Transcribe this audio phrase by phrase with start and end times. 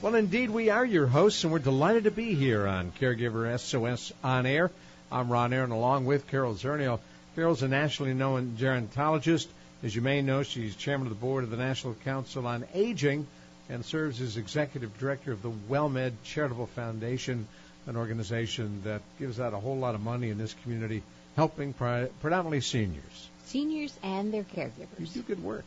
[0.00, 4.12] Well, indeed, we are your hosts, and we're delighted to be here on Caregiver SOS
[4.22, 4.70] on air.
[5.10, 7.00] I'm Ron Aaron, along with Carol Zernial.
[7.34, 9.48] Carol's a nationally known gerontologist.
[9.82, 13.26] As you may know, she's chairman of the board of the National Council on Aging
[13.68, 17.48] and serves as executive director of the WellMed Charitable Foundation,
[17.88, 21.02] an organization that gives out a whole lot of money in this community,
[21.34, 23.28] helping pri- predominantly seniors.
[23.46, 25.00] Seniors and their caregivers.
[25.00, 25.64] You do good work.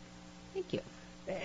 [0.53, 0.79] Thank you.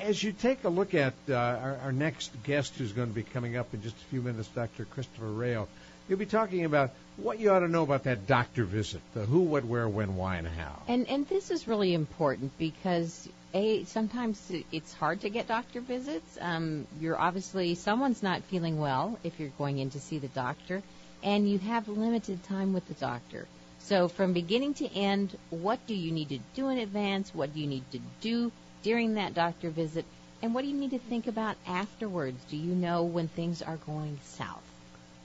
[0.03, 3.23] As you take a look at uh, our, our, next guest who's going to be
[3.23, 4.85] coming up in just a few minutes, Dr.
[4.85, 5.69] Christopher Rayo,
[6.09, 9.41] you'll be talking about what you ought to know about that doctor visit, the who,
[9.41, 10.83] what, where, when, why, and how.
[10.89, 16.39] And and this is really important because a sometimes it's hard to get doctor visits.
[16.41, 20.83] Um, you're obviously someone's not feeling well if you're going in to see the doctor,
[21.23, 23.47] and you have limited time with the doctor.
[23.79, 27.33] So from beginning to end, what do you need to do in advance?
[27.35, 28.51] What do you need to do
[28.87, 30.05] during that doctor visit?
[30.41, 32.41] And what do you need to think about afterwards?
[32.49, 34.63] Do you know when things are going south?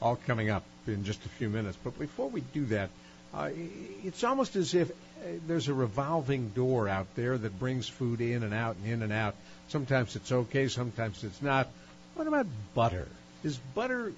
[0.02, 1.78] All coming up in just a few minutes.
[1.84, 2.90] But before we do that,
[3.36, 3.52] uh,
[4.03, 4.94] it's almost as if uh,
[5.45, 9.13] there's a revolving door out there that brings food in and out and in and
[9.13, 9.35] out.
[9.68, 11.69] Sometimes it's okay, sometimes it's not.
[12.16, 13.08] What about butter?
[13.44, 14.12] Is butter,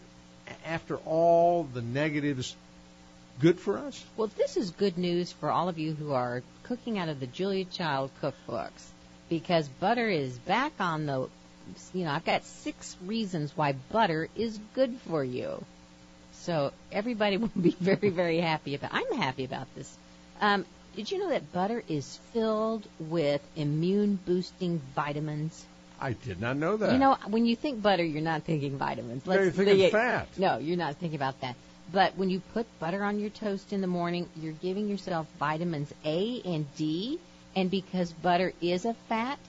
[0.66, 2.56] after all the negatives,
[3.41, 4.01] good for us?
[4.16, 7.28] Well, this is good news for all of you who are cooking out of the
[7.28, 8.91] Julia Child cookbooks
[9.29, 11.29] because butter is back on the
[11.94, 15.63] you know, I've got six reasons why butter is good for you.
[16.34, 18.91] So everybody will be very, very happy about.
[18.94, 19.97] I'm happy about this.
[20.41, 25.66] Um, did you know that butter is filled with immune boosting vitamins?
[26.00, 26.91] I did not know that.
[26.91, 29.25] You know, when you think butter, you're not thinking vitamins.
[29.25, 30.28] Let's you're thinking think, fat.
[30.38, 31.55] No, you're not thinking about that.
[31.91, 35.94] But when you put butter on your toast in the morning, you're giving yourself vitamins
[36.03, 37.19] A and D.
[37.56, 39.40] And because butter is a fat,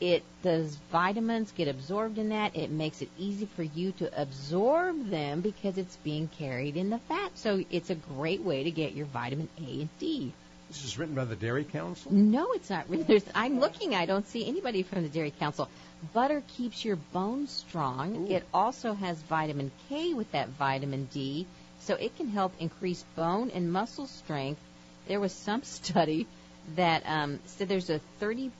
[0.00, 2.56] it those vitamins get absorbed in that.
[2.56, 6.98] It makes it easy for you to absorb them because it's being carried in the
[6.98, 7.30] fat.
[7.36, 10.32] So it's a great way to get your vitamin A and D.
[10.68, 12.10] This is written by the Dairy Council?
[12.12, 13.06] No, it's not written.
[13.06, 13.94] There's, I'm looking.
[13.94, 15.68] I don't see anybody from the Dairy Council.
[16.14, 18.16] Butter keeps your bones strong.
[18.16, 18.32] Ooh.
[18.32, 21.46] It also has vitamin K with that vitamin D,
[21.80, 24.60] so it can help increase bone and muscle strength.
[25.06, 26.26] There was some study
[26.76, 28.50] that um, said there's a 30%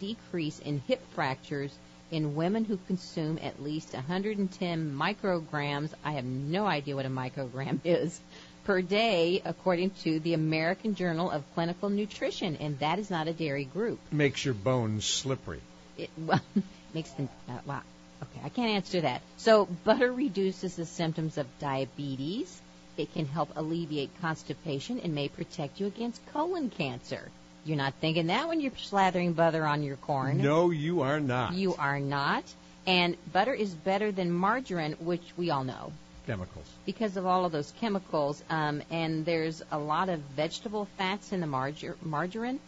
[0.00, 1.72] decrease in hip fractures
[2.10, 5.90] in women who consume at least 110 micrograms.
[6.04, 8.20] I have no idea what a microgram is
[8.64, 13.32] per day, according to the American Journal of Clinical Nutrition, and that is not a
[13.32, 13.98] dairy group.
[14.12, 15.60] Makes your bones slippery.
[15.98, 16.40] It well,
[16.94, 17.82] makes them uh, wow.
[18.22, 19.20] Okay, I can't answer that.
[19.36, 22.60] So butter reduces the symptoms of diabetes
[23.02, 27.30] it can help alleviate constipation and may protect you against colon cancer.
[27.64, 30.38] You're not thinking that when you're slathering butter on your corn.
[30.38, 31.54] No, you are not.
[31.54, 32.44] You are not.
[32.86, 35.92] And butter is better than margarine, which we all know.
[36.26, 36.66] Chemicals.
[36.86, 38.42] Because of all of those chemicals.
[38.50, 42.60] Um, and there's a lot of vegetable fats in the margar- margarine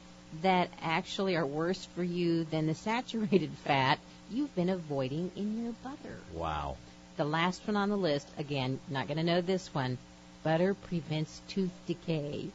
[0.43, 3.99] that actually are worse for you than the saturated fat
[4.31, 6.19] you've been avoiding in your butter.
[6.33, 6.77] Wow.
[7.17, 9.99] The last one on the list, again, not going to know this one,
[10.45, 12.49] butter prevents tooth decay.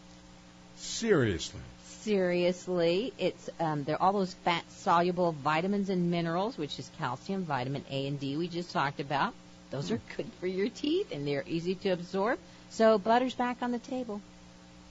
[0.78, 1.60] Seriously.
[1.84, 7.84] Seriously, it's um, there all those fat soluble vitamins and minerals, which is calcium, vitamin
[7.92, 9.34] A and D we just talked about.
[9.72, 12.40] Those are good for your teeth and they're easy to absorb.
[12.70, 14.22] So butter's back on the table.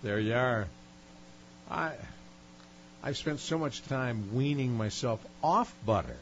[0.03, 0.67] There you are.
[1.71, 1.93] I
[3.03, 6.17] I've spent so much time weaning myself off butter.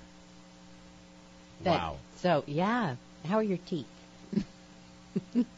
[1.64, 1.96] That, wow.
[2.18, 2.96] So yeah,
[3.26, 3.86] how are your teeth?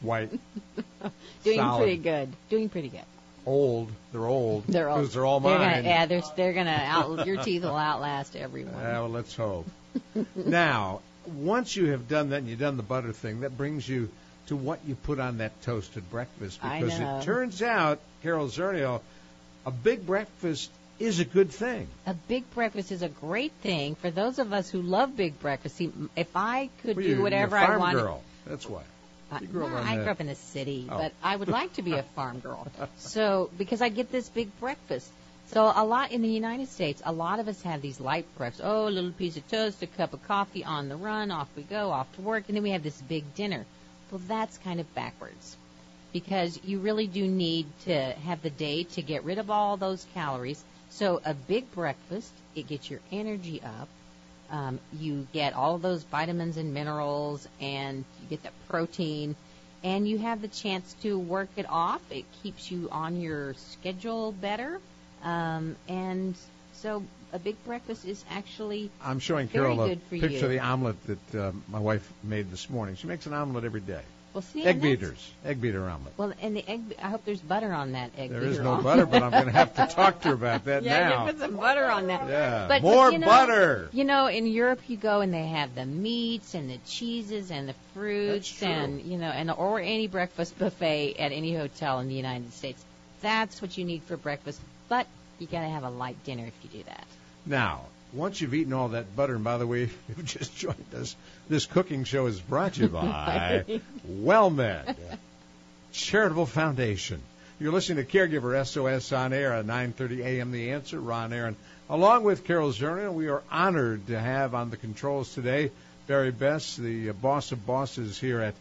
[0.01, 0.31] White.
[1.43, 1.79] Doing solid.
[1.79, 2.29] pretty good.
[2.49, 3.05] Doing pretty good.
[3.45, 3.91] Old.
[4.11, 4.65] They're old.
[4.67, 4.99] They're old.
[4.99, 5.77] Because they're all they're mine.
[5.77, 7.25] Gonna, yeah, they're they're gonna out.
[7.25, 8.73] your teeth will outlast everyone.
[8.75, 9.67] Yeah, well, let's hope.
[10.35, 14.09] now, once you have done that and you've done the butter thing, that brings you
[14.47, 16.59] to what you put on that toasted breakfast.
[16.61, 19.01] Because it turns out, Carol Zernial,
[19.65, 21.87] a big breakfast is a good thing.
[22.05, 25.77] A big breakfast is a great thing for those of us who love big breakfast.
[25.77, 28.23] See, if I could Well, do whatever you're a I farm wanted, girl.
[28.45, 28.81] That's why.
[29.31, 30.97] Uh, no, I grew up in a city, Oh.
[30.97, 32.67] but I would like to be a farm girl.
[32.97, 35.11] So because I get this big breakfast.
[35.47, 38.61] So a lot in the United States, a lot of us have these light breakfasts.
[38.63, 41.63] Oh, a little piece of toast, a cup of coffee, on the run, off we
[41.63, 43.65] go, off to work, and then we have this big dinner.
[44.11, 45.57] Well, that's kind of backwards
[46.13, 50.05] because you really do need to have the day to get rid of all those
[50.13, 50.63] calories.
[50.89, 53.87] So a big breakfast, it gets your energy up.
[54.51, 59.35] Um, you get all of those vitamins and minerals, and you get the protein,
[59.83, 62.01] and you have the chance to work it off.
[62.11, 64.79] It keeps you on your schedule better,
[65.23, 66.35] um, and
[66.73, 70.43] so a big breakfast is actually I'm showing Carol a picture you.
[70.43, 72.95] of the omelet that uh, my wife made this morning.
[72.95, 74.01] She makes an omelet every day.
[74.33, 74.41] Well.
[74.41, 76.13] See, Egg beaters, egg beater omelet.
[76.17, 76.81] Well, and the egg.
[77.01, 78.29] I hope there's butter on that egg.
[78.29, 78.83] There beater is no omelet.
[78.83, 81.25] butter, but I'm going to have to talk to her about that yeah, now.
[81.25, 82.27] you put some butter on that.
[82.29, 83.89] Yeah, But, more but, you know, butter.
[83.91, 87.67] You know, in Europe you go and they have the meats and the cheeses and
[87.67, 92.15] the fruits and you know, and or any breakfast buffet at any hotel in the
[92.15, 92.83] United States.
[93.21, 94.59] That's what you need for breakfast.
[94.87, 95.07] But
[95.39, 97.05] you got to have a light dinner if you do that.
[97.45, 97.81] Now,
[98.13, 101.15] once you've eaten all that butter, and by the way, if you've just joined us,
[101.47, 103.65] this cooking show is brought to you by
[104.07, 104.95] WellMed
[105.91, 107.21] Charitable Foundation.
[107.59, 110.51] You're listening to Caregiver SOS on air at 9:30 a.m.
[110.51, 110.99] The Answer.
[110.99, 111.57] Ron Aaron,
[111.89, 115.71] along with Carol Zernial, we are honored to have on the controls today
[116.07, 118.53] Barry Best, the boss of bosses here at.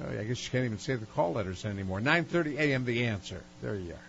[0.00, 2.00] Uh, I guess you can't even say the call letters anymore.
[2.00, 2.84] 9:30 a.m.
[2.84, 3.42] The Answer.
[3.62, 4.08] There you are.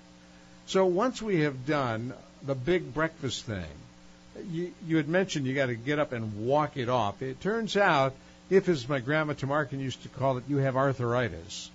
[0.65, 2.13] So once we have done
[2.43, 3.65] the big breakfast thing,
[4.49, 7.21] you, you had mentioned you got to get up and walk it off.
[7.21, 8.13] It turns out,
[8.49, 11.69] if as my grandma Tamarkin used to call it, you have arthritis,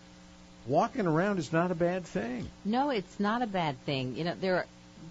[0.67, 2.49] walking around is not a bad thing.
[2.65, 4.17] No, it's not a bad thing.
[4.17, 4.67] You know, there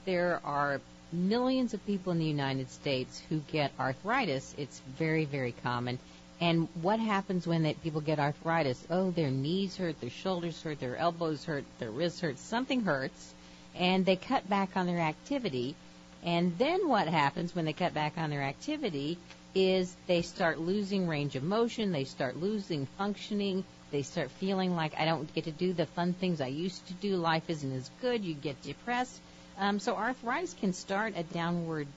[0.05, 4.53] there are millions of people in the United States who get arthritis.
[4.57, 5.99] It's very, very common.
[6.41, 8.83] And what happens when they, people get arthritis?
[8.89, 13.33] Oh, their knees hurt, their shoulders hurt, their elbows hurt, their wrists hurt, something hurts,
[13.75, 15.75] and they cut back on their activity.
[16.25, 19.17] And then what happens when they cut back on their activity
[19.55, 24.99] is they start losing range of motion, they start losing functioning, they start feeling like
[24.99, 27.89] I don't get to do the fun things I used to do, life isn't as
[28.01, 29.19] good, you get depressed.
[29.59, 31.87] Um, so arthritis can start a downward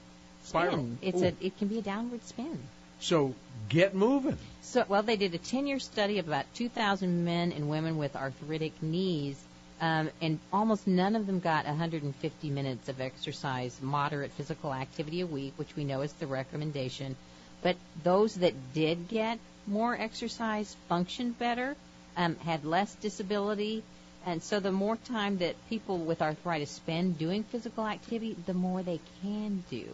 [0.43, 0.61] spin.
[0.61, 0.89] Spiral.
[1.01, 1.25] It's Ooh.
[1.25, 2.59] a it can be a downward spin.
[2.99, 3.33] So
[3.69, 4.37] get moving.
[4.61, 8.81] So, well, they did a 10-year study of about 2,000 men and women with arthritic
[8.81, 9.37] knees,
[9.79, 15.27] um, and almost none of them got 150 minutes of exercise, moderate physical activity a
[15.27, 17.15] week, which we know is the recommendation.
[17.61, 21.75] But those that did get more exercise functioned better,
[22.15, 23.83] um, had less disability,
[24.25, 28.81] and so the more time that people with arthritis spend doing physical activity, the more
[28.83, 29.87] they can do.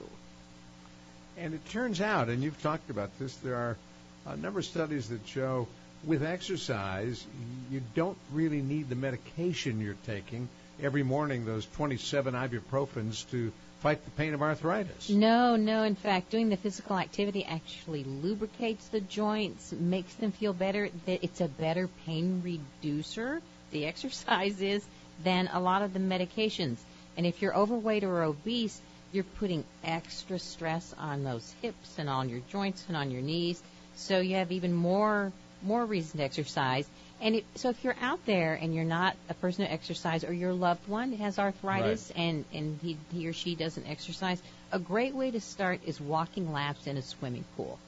[1.37, 3.77] And it turns out, and you've talked about this, there are
[4.25, 5.67] a number of studies that show
[6.05, 7.25] with exercise,
[7.71, 10.49] you don't really need the medication you're taking
[10.81, 15.09] every morning, those 27 ibuprofens to fight the pain of arthritis.
[15.09, 15.83] No, no.
[15.83, 20.89] In fact, doing the physical activity actually lubricates the joints, makes them feel better.
[21.05, 23.41] It's a better pain reducer.
[23.71, 24.85] The exercise is
[25.23, 26.77] than a lot of the medications.
[27.17, 28.79] And if you're overweight or obese,
[29.11, 33.61] you're putting extra stress on those hips and on your joints and on your knees.
[33.95, 35.31] So you have even more
[35.63, 36.87] more reason to exercise.
[37.21, 40.33] And it, so if you're out there and you're not a person who exercise or
[40.33, 44.41] your loved one has arthritis and, and he, he or she doesn't exercise,
[44.71, 47.79] a great way to start is walking laps in a swimming pool.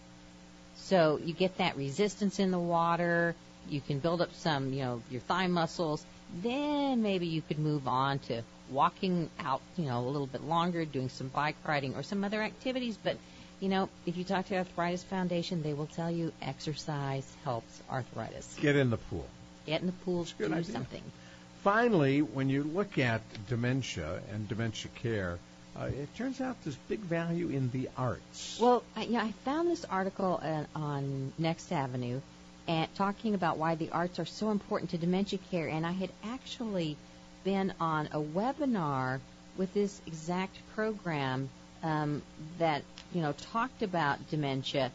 [0.75, 3.35] So you get that resistance in the water,
[3.69, 6.05] you can build up some, you know, your thigh muscles.
[6.41, 10.85] Then maybe you could move on to walking out, you know, a little bit longer,
[10.85, 12.97] doing some bike riding or some other activities.
[13.01, 13.17] But,
[13.59, 18.57] you know, if you talk to Arthritis Foundation, they will tell you exercise helps arthritis.
[18.61, 19.25] Get in the pool.
[19.65, 20.63] Get in the pool, do idea.
[20.63, 21.03] something.
[21.63, 25.39] Finally, when you look at dementia and dementia care,
[25.75, 28.59] uh, it turns out there's big value in the arts.
[28.61, 32.21] Well, I, yeah, I found this article uh, on Next Avenue
[32.67, 36.11] and talking about why the arts are so important to dementia care, and I had
[36.23, 36.97] actually
[37.43, 39.19] been on a webinar
[39.57, 41.49] with this exact program
[41.83, 42.21] um,
[42.57, 42.83] that
[43.15, 44.91] you know talked about dementia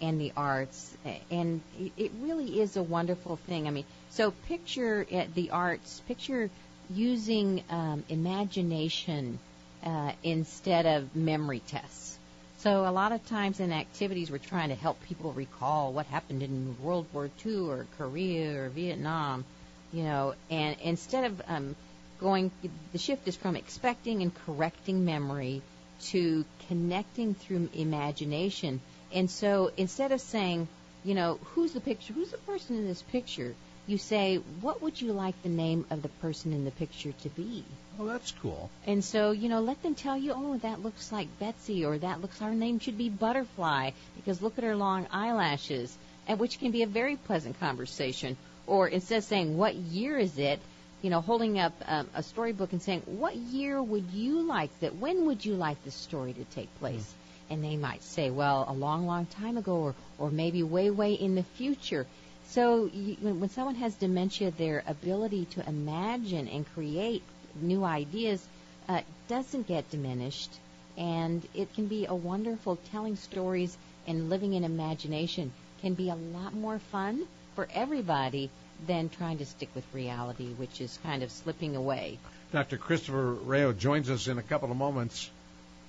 [0.00, 0.96] and the arts,
[1.30, 1.60] and
[1.96, 3.66] it- really is a wonderful thing.
[3.66, 6.48] I mean, so picture uh, the arts, picture
[6.88, 9.38] using um, imagination
[9.84, 12.18] uh, instead of memory tests.
[12.58, 16.06] So So a lot of times in activities, we're trying to help people recall what
[16.06, 19.44] happened in World War II or Korea or Vietnam,
[19.92, 21.76] you know, and instead of um,
[22.18, 22.50] going,
[22.92, 25.62] the shift is from expecting and correcting memory
[26.00, 28.80] to connecting through imagination.
[29.12, 30.68] And so instead of saying,
[31.04, 33.54] you know, who's the picture, who's the person in this picture,
[33.86, 37.28] you say, what would you like the name of the person in the picture to
[37.30, 37.64] be?
[37.98, 38.68] Oh, that's cool.
[38.86, 42.20] And so, you know, let them tell you, oh, that looks like Betsy, or that
[42.20, 46.72] looks, our name should be Butterfly, because look at her long eyelashes, and which can
[46.72, 48.36] be a very pleasant conversation.
[48.66, 50.58] Or instead of saying, what year is it,
[51.02, 54.96] you know, holding up um, a storybook and saying, what year would you like that,
[54.96, 57.02] when would you like this story to take place?
[57.02, 57.14] Mm.
[57.48, 61.12] And they might say, well, a long, long time ago, or, or maybe way, way
[61.12, 62.06] in the future.
[62.48, 67.22] So you, when someone has dementia, their ability to imagine and create
[67.54, 68.46] new ideas
[68.88, 70.50] uh, doesn't get diminished,
[70.96, 73.76] and it can be a wonderful telling stories
[74.06, 78.50] and living in imagination can be a lot more fun for everybody
[78.86, 82.18] than trying to stick with reality, which is kind of slipping away.
[82.52, 82.76] Dr.
[82.76, 85.30] Christopher Rayo joins us in a couple of moments.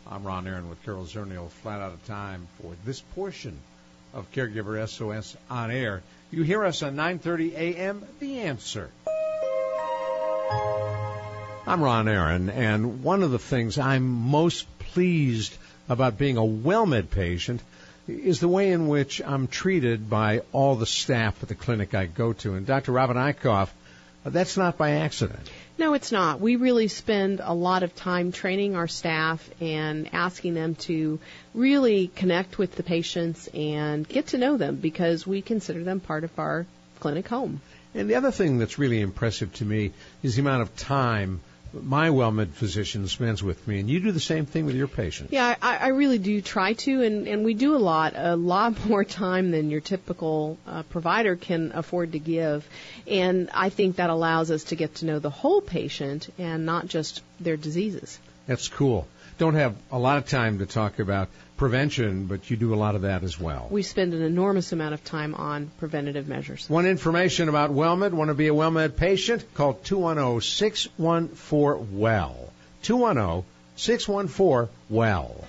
[0.10, 3.60] I'm Ron Aaron with Carol Zernial, flat out of time for this portion
[4.14, 6.02] of Caregiver SOS on air.
[6.32, 8.06] You hear us on 9:30 a.m.
[8.20, 8.90] The Answer.
[11.68, 15.54] I'm Ron Aaron, and one of the things I'm most pleased
[15.90, 17.62] about being a WellMed patient
[18.08, 22.06] is the way in which I'm treated by all the staff at the clinic I
[22.06, 22.56] go to.
[22.56, 22.92] And Dr.
[22.92, 23.70] Robin Eichhoff,
[24.26, 25.50] uh, that's not by accident.
[25.78, 26.42] No, it's not.
[26.42, 31.20] We really spend a lot of time training our staff and asking them to
[31.54, 36.24] really connect with the patients and get to know them because we consider them part
[36.24, 36.66] of our
[37.00, 37.62] clinic home.
[37.94, 39.92] And the other thing that's really impressive to me
[40.24, 41.42] is the amount of time
[41.84, 45.32] my WellMed physician spends with me, and you do the same thing with your patients.
[45.32, 48.86] Yeah, I, I really do try to, and, and we do a lot, a lot
[48.88, 52.68] more time than your typical uh, provider can afford to give.
[53.08, 56.88] And I think that allows us to get to know the whole patient and not
[56.88, 58.20] just their diseases.
[58.46, 59.08] That's cool.
[59.38, 62.96] Don't have a lot of time to talk about prevention, but you do a lot
[62.96, 63.68] of that as well.
[63.70, 66.70] We spend an enormous amount of time on preventative measures.
[66.70, 68.12] Want information about WellMed?
[68.12, 69.44] Want to be a WellMed patient?
[69.56, 72.54] Call 210-614-WELL.
[72.84, 75.46] 210-614-WELL.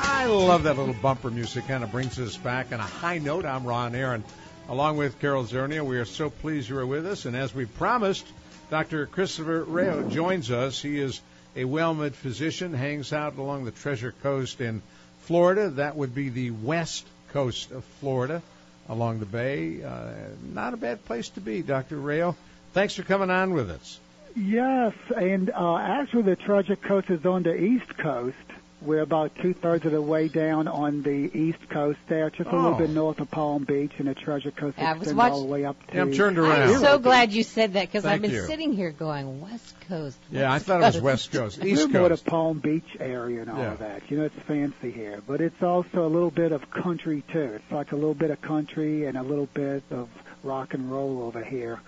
[0.00, 1.66] I love that little bumper music.
[1.66, 3.46] Kind of brings us back on a high note.
[3.46, 4.22] I'm Ron Aaron.
[4.68, 7.24] Along with Carol Zernial, we are so pleased you are with us.
[7.24, 8.26] And as we promised,
[8.70, 9.06] Dr.
[9.06, 10.82] Christopher Rayo joins us.
[10.82, 11.22] He is
[11.56, 14.82] a WellMed physician, hangs out along the Treasure Coast in
[15.22, 15.70] Florida.
[15.70, 18.42] That would be the west coast of Florida
[18.90, 19.82] along the bay.
[19.82, 20.10] Uh,
[20.52, 21.96] not a bad place to be, Dr.
[21.96, 22.36] Rayo.
[22.74, 23.98] Thanks for coming on with us.
[24.36, 28.36] Yes, and uh, actually the Treasure Coast is on the east coast,
[28.80, 32.52] we're about two thirds of the way down on the east coast there, just a
[32.54, 32.56] Oh.
[32.62, 35.40] little bit north of Palm Beach, and the Treasure Coast Yeah, I extends watch- all
[35.42, 35.96] the way up to.
[35.96, 36.70] Yeah, I'm turned around.
[36.70, 38.42] I'm so glad you said that because I've been you.
[38.46, 40.18] sitting here going West Coast.
[40.30, 41.58] Yeah, I West thought it was West Coast.
[41.60, 42.26] We're East more the Coast.
[42.26, 43.72] Palm Beach area and all Yeah.
[43.72, 44.02] of that.
[44.10, 47.54] You know, it's fancy here, but it's also a little bit of country too.
[47.56, 50.08] It's like a little bit of country and a little bit of
[50.44, 51.80] rock and roll over here.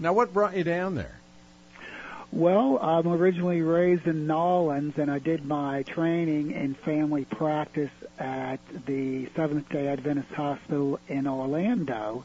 [0.00, 1.20] Now, what brought you down there?
[2.32, 7.90] Well, I'm originally raised in New Orleans, and I did my training in family practice
[8.18, 12.24] at the Seventh Day Adventist Hospital in Orlando.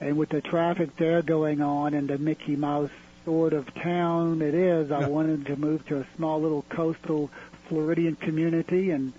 [0.00, 2.90] And with the traffic there going on and the Mickey Mouse
[3.26, 7.30] sort of town it is, I wanted to move to a small little coastal
[7.68, 9.12] Floridian community, and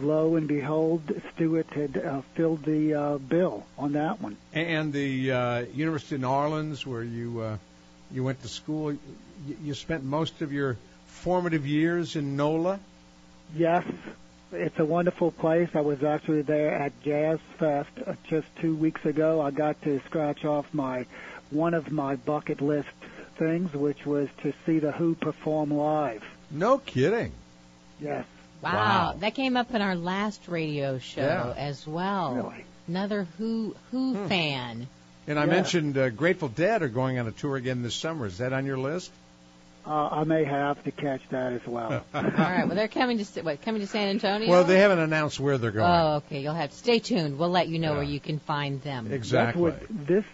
[0.00, 1.02] lo and behold,
[1.34, 4.38] Stuart had uh, filled the uh, bill on that one.
[4.54, 7.56] And the uh, University of New Orleans, where you uh,
[8.10, 8.96] you went to school,
[9.62, 12.78] you spent most of your formative years in NOLA.
[13.54, 13.84] Yes,
[14.52, 15.68] it's a wonderful place.
[15.74, 19.40] I was actually there at Jazz Fest uh, just two weeks ago.
[19.40, 21.06] I got to scratch off my
[21.50, 22.88] one of my bucket list
[23.38, 26.22] things, which was to see the Who perform live.
[26.50, 27.32] No kidding.
[28.00, 28.24] Yes,
[28.62, 28.72] Wow.
[28.72, 29.14] Wow.
[29.20, 31.54] that came up in our last radio show Yeah.
[31.56, 32.34] as well.
[32.34, 32.64] really.
[32.88, 34.26] Another Who Who Hmm.
[34.28, 34.86] fan.
[35.26, 35.50] And I Yeah.
[35.50, 38.26] mentioned uh, Grateful Dead are going on a tour again this summer.
[38.26, 39.10] Is that on your list?
[39.84, 42.04] Uh, I may have to catch that as well.
[42.14, 44.48] All right, well they're coming to Sa- what, coming to San Antonio.
[44.48, 45.90] Well, they haven't announced where they're going.
[45.90, 46.40] Oh, okay.
[46.40, 47.36] You'll have to stay tuned.
[47.38, 47.96] We'll let you know Yeah.
[47.96, 49.10] where you can find them.
[49.12, 49.70] exactly.
[49.70, 50.24] That's what this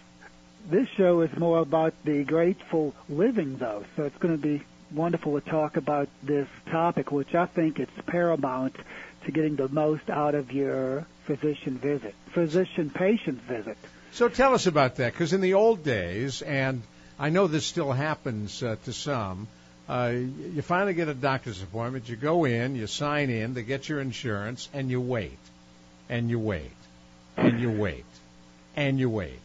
[0.69, 3.85] this show is more about the grateful living, though.
[3.95, 7.91] So it's going to be wonderful to talk about this topic, which I think it's
[8.05, 8.75] paramount
[9.25, 13.77] to getting the most out of your physician visit, physician patient visit.
[14.11, 16.81] So tell us about that, because in the old days, and
[17.19, 19.47] I know this still happens uh, to some,
[19.89, 23.89] uh, you finally get a doctor's appointment, you go in, you sign in, they get
[23.89, 25.39] your insurance, and you wait,
[26.07, 26.71] and you wait,
[27.35, 28.05] and you wait,
[28.75, 29.39] and you wait.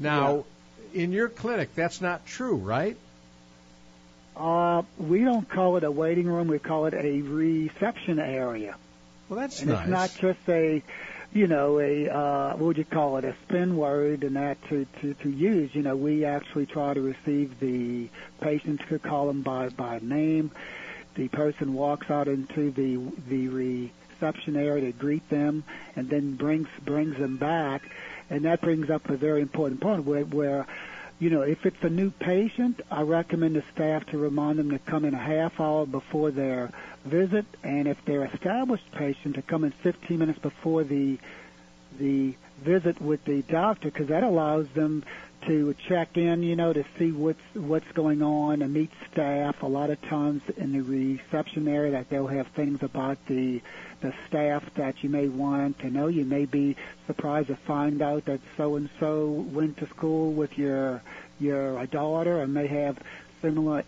[0.00, 0.44] Now,
[0.92, 1.02] yeah.
[1.02, 2.96] in your clinic, that's not true, right?
[4.36, 6.48] Uh, we don't call it a waiting room.
[6.48, 8.74] We call it a reception area.
[9.28, 9.82] Well, that's and nice.
[9.82, 10.82] It's not just a,
[11.32, 14.86] you know, a uh, what would you call it, a spin word and that to,
[15.00, 15.74] to, to use.
[15.74, 18.08] You know, we actually try to receive the
[18.40, 20.50] patients could call them by, by name.
[21.14, 25.64] The person walks out into the the reception area to greet them
[25.94, 27.82] and then brings brings them back.
[28.28, 30.66] And that brings up a very important point where, where
[31.18, 34.78] you know, if it's a new patient, I recommend the staff to remind them to
[34.78, 36.70] come in a half hour before their
[37.06, 41.18] visit, and if they're established patient, to come in 15 minutes before the
[41.98, 45.02] the visit with the doctor, because that allows them
[45.46, 49.62] to check in, you know, to see what's what's going on and meet staff.
[49.62, 53.60] A lot of times in the reception area, that they'll have things about the
[54.00, 56.08] the staff that you may want to know.
[56.08, 60.58] You may be surprised to find out that so and so went to school with
[60.58, 61.02] your
[61.38, 62.98] your daughter and may have
[63.40, 63.84] similar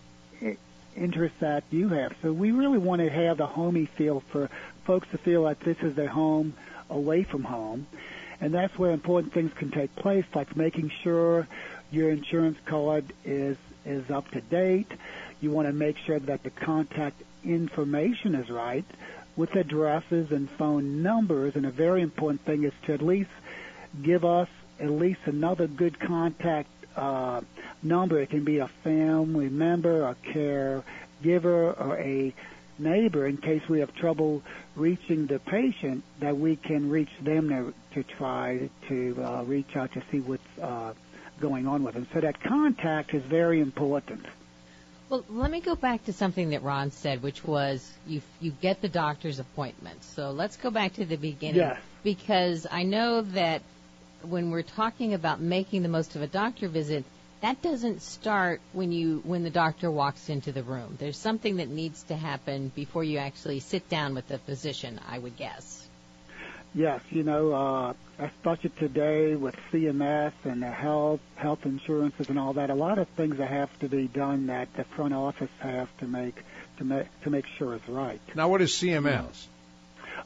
[0.95, 2.15] interests that you have.
[2.21, 4.49] So we really want to have the homey feel for
[4.85, 6.53] folks to feel like this is their home
[6.89, 7.87] away from home.
[8.41, 11.47] And that's where important things can take place, like making sure
[11.91, 14.91] your insurance card is is up to date.
[15.41, 18.85] You want to make sure that the contact information is right
[19.35, 21.55] with addresses and phone numbers.
[21.55, 23.29] And a very important thing is to at least
[24.01, 26.69] give us at least another good contact
[26.99, 27.41] uh,
[27.81, 28.19] number.
[28.19, 32.33] It can be a family member, a caregiver, or a
[32.77, 34.41] neighbor in case we have trouble
[34.75, 39.91] reaching the patient that we can reach them to, to try to uh, reach out
[39.93, 40.93] to see what's uh,
[41.39, 42.07] going on with them.
[42.13, 44.25] So that contact is very important.
[45.09, 48.81] Well, let me go back to something that Ron said, which was you you get
[48.81, 50.03] the doctor's appointment.
[50.03, 51.79] So let's go back to the beginning yes.
[52.03, 53.63] because I know that
[54.23, 57.05] when we're talking about making the most of a doctor visit,
[57.41, 60.97] that doesn't start when you when the doctor walks into the room.
[60.99, 65.19] There's something that needs to happen before you actually sit down with the physician, I
[65.19, 65.87] would guess.
[66.75, 72.53] Yes, you know, uh, especially today with CMS and the health health insurances and all
[72.53, 75.87] that, a lot of things that have to be done that the front office has
[75.99, 76.35] to make
[76.77, 78.21] to make to make sure is right.
[78.35, 79.47] Now, what is CMS?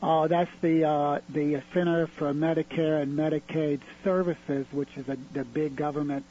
[0.02, 5.44] Uh, that's the uh, the Center for Medicare and Medicaid Services, which is a, the
[5.44, 6.26] big government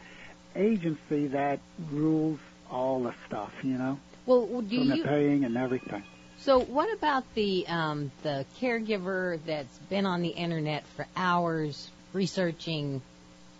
[0.54, 1.60] agency that
[1.90, 2.38] rules
[2.70, 3.52] all the stuff.
[3.62, 6.02] You know, well, do from you the paying and everything.
[6.38, 13.00] So, what about the um, the caregiver that's been on the internet for hours researching,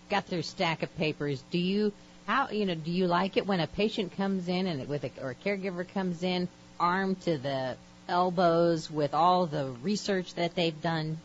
[0.09, 1.43] got their stack of papers?
[1.49, 1.93] Do you
[2.27, 5.11] how you know do you like it when a patient comes in and with a,
[5.21, 6.47] or a caregiver comes in
[6.79, 11.17] armed to the elbows with all the research that they've done,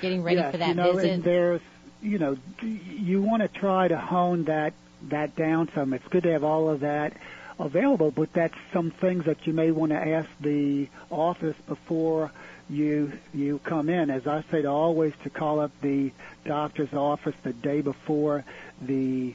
[0.00, 1.10] getting ready yes, for that you know, visit?
[1.10, 1.60] And there's
[2.02, 4.72] you know you want to try to hone that
[5.08, 5.92] that down some.
[5.92, 7.14] It's good to have all of that
[7.58, 12.32] available, but that's some things that you may want to ask the office before
[12.68, 14.10] you you come in.
[14.10, 16.12] As I say, to always to call up the
[16.44, 18.44] doctor's office the day before
[18.80, 19.34] the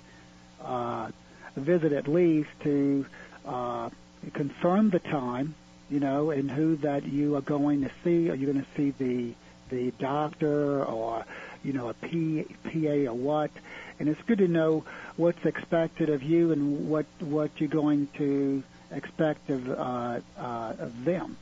[0.61, 1.09] uh,
[1.55, 3.05] visit, at least to
[3.45, 3.89] uh,
[4.33, 5.55] confirm the time,
[5.89, 8.29] you know, and who that you are going to see.
[8.29, 9.33] Are you going to see the
[9.69, 11.25] the doctor or
[11.63, 13.51] you know a P, PA or what?
[13.99, 14.85] and it's good to know
[15.17, 21.05] what's expected of you and what what you're going to expect of uh, uh, of
[21.05, 21.37] them.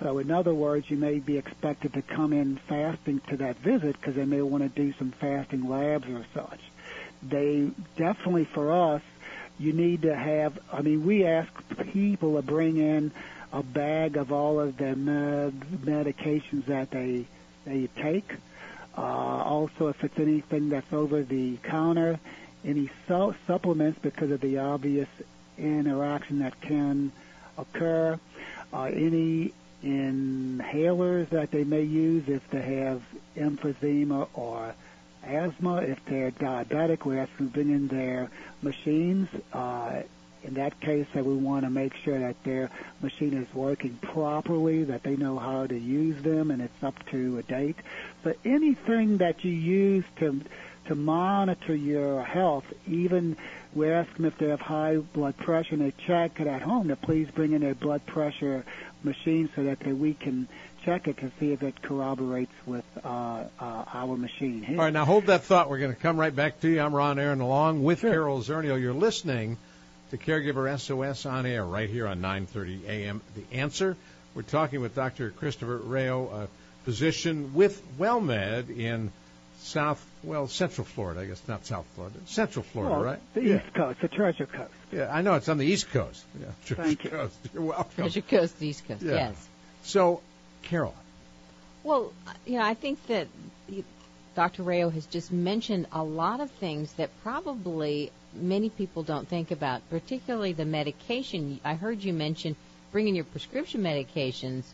[0.00, 3.96] So, in other words, you may be expected to come in fasting to that visit
[3.98, 6.60] because they may want to do some fasting labs or such.
[7.22, 9.02] They definitely, for us,
[9.58, 10.58] you need to have.
[10.72, 11.50] I mean, we ask
[11.92, 13.12] people to bring in
[13.52, 17.26] a bag of all of the med- medications that they
[17.66, 18.30] they take
[18.96, 22.20] uh, also, if it's anything that's over the counter,
[22.64, 25.08] any su- supplements because of the obvious
[25.58, 27.12] interaction that can
[27.56, 28.18] occur,
[28.72, 33.02] uh, any inhalers that they may use if they have
[33.36, 34.74] emphysema or
[35.22, 35.76] asthma.
[35.78, 38.30] If they're diabetic, we them to bring in their
[38.62, 39.28] machines.
[39.52, 40.02] Uh,
[40.44, 44.84] in that case, that we want to make sure that their machine is working properly,
[44.84, 47.76] that they know how to use them, and it's up to a date.
[48.22, 50.40] But anything that you use to
[50.86, 53.36] to monitor your health, even
[53.74, 56.88] we ask them if they have high blood pressure and they check it at home
[56.88, 58.64] to please bring in their blood pressure
[59.04, 60.48] machine so that we can
[60.84, 64.78] check it to see if it corroborates with uh, uh, our machine here.
[64.78, 65.70] All right, now hold that thought.
[65.70, 66.80] We're going to come right back to you.
[66.80, 68.10] I'm Ron Aaron, along with Sure.
[68.10, 68.80] Carol Zernial.
[68.80, 69.58] You're listening
[70.12, 73.20] to Caregiver SOS on air right here on 9:30 a.m.
[73.34, 73.96] The Answer.
[74.34, 75.30] We're talking with Dr.
[75.30, 79.10] Christopher Rayo, a physician with WellMed in
[79.60, 81.20] South, well, Central Florida.
[81.20, 83.18] I guess not South Florida, Central Florida, Well, right?
[83.34, 83.56] The yeah.
[83.56, 84.72] East Coast, the Treasure Coast.
[84.90, 86.24] Yeah, I know it's on the East Coast.
[86.40, 87.10] Yeah, Treasure Thank you.
[87.10, 87.36] Coast.
[87.54, 87.90] You're welcome.
[87.96, 89.02] Treasure Coast, East Coast.
[89.02, 89.12] Yeah.
[89.12, 89.48] Yes.
[89.84, 90.20] So,
[90.62, 90.94] Carol,
[91.84, 92.12] Well,
[92.46, 93.28] you know, I think that
[93.68, 93.84] you-
[94.34, 94.62] Dr.
[94.62, 99.88] Rayo has just mentioned a lot of things that probably many people don't think about,
[99.90, 101.60] particularly the medication.
[101.64, 102.56] I heard you mention
[102.92, 104.64] bringing your prescription medications,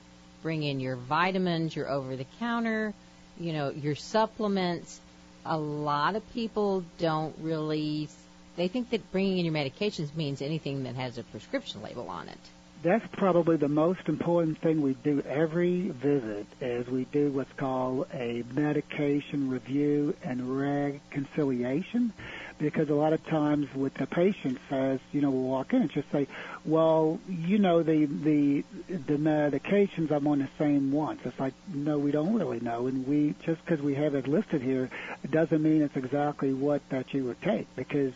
[0.43, 2.95] bring in your vitamins, your over-the-counter,
[3.41, 5.01] you know, your supplements.
[5.45, 8.09] A lot of people don't really.
[8.57, 12.29] They think that bringing in your medications means anything that has a prescription label on
[12.29, 12.39] it.
[12.83, 18.07] That's probably the most important thing we do every visit is we do what's called
[18.15, 22.13] a medication review and reconciliation
[22.59, 25.91] because a lot of times what the patient says, you know, we'll walk in and
[25.91, 26.29] just say,
[26.65, 31.21] well, you know, the, the, the medications, I'm on the same ones.
[31.25, 32.87] It's like, no, we don't really know.
[32.87, 34.91] And we, just because we have it listed here,
[35.29, 38.13] doesn't mean it's exactly what that you would take because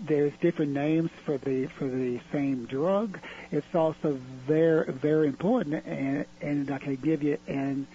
[0.00, 3.18] there's different names for the for the same drug.
[3.50, 7.86] It's also very very important, and and I can give you an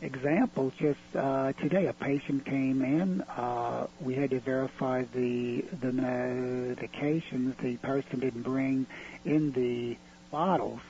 [0.00, 0.72] example.
[0.78, 3.22] Just uh, today, a patient came in.
[3.22, 7.56] Uh, we had to verify the the medications.
[7.58, 8.86] The person didn't bring
[9.24, 9.96] in the
[10.30, 10.80] bottles,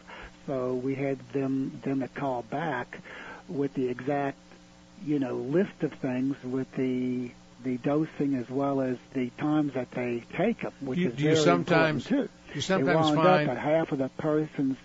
[0.47, 2.99] so we had them them to call back
[3.49, 4.37] with the exact
[5.05, 7.31] you know list of things with the
[7.65, 11.23] the dosing as well as the times that they take them, which You- is do
[11.25, 12.55] you very sometimes- important too.
[12.55, 14.77] you sometimes it wound find- up that half of the person's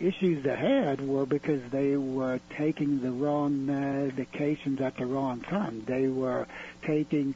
[0.00, 5.82] issues they had were because they were taking the wrong medications at the wrong time.
[5.86, 6.46] They were
[6.82, 7.34] taking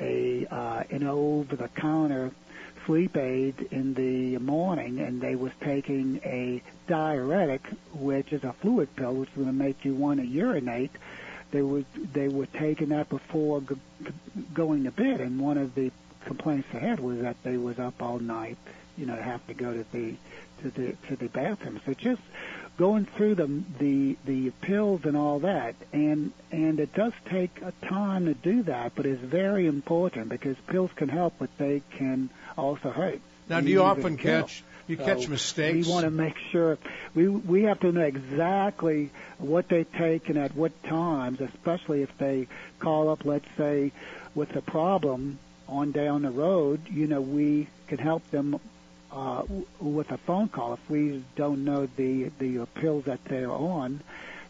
[0.00, 2.32] a uh, an over-the-counter
[2.84, 7.62] sleep aid in the morning, and they was taking a diuretic,
[7.94, 10.90] which is a fluid pill, which is going to make you want to urinate.
[11.54, 14.10] They were they were taking that before g- g-
[14.52, 15.92] going to bed, and one of the
[16.26, 18.58] complaints they had was that they was up all night,
[18.96, 20.16] you know, have to go to the
[20.62, 21.80] to the to the bathroom.
[21.86, 22.22] So just
[22.76, 27.72] going through the the the pills and all that, and and it does take a
[27.86, 32.30] time to do that, but it's very important because pills can help, but they can
[32.58, 33.20] also hurt.
[33.48, 34.42] now do you often kill.
[34.42, 35.86] catch you So catch mistakes?
[35.86, 36.78] We want to make sure
[37.14, 42.16] we we have to know exactly what they take and at what times, especially if
[42.18, 43.92] they call up, let's say,
[44.34, 46.80] with a problem on down the road.
[46.90, 48.60] You know, we can help them
[49.10, 49.44] uh,
[49.80, 50.74] with a phone call.
[50.74, 54.00] If we don't know the the pills that they're on,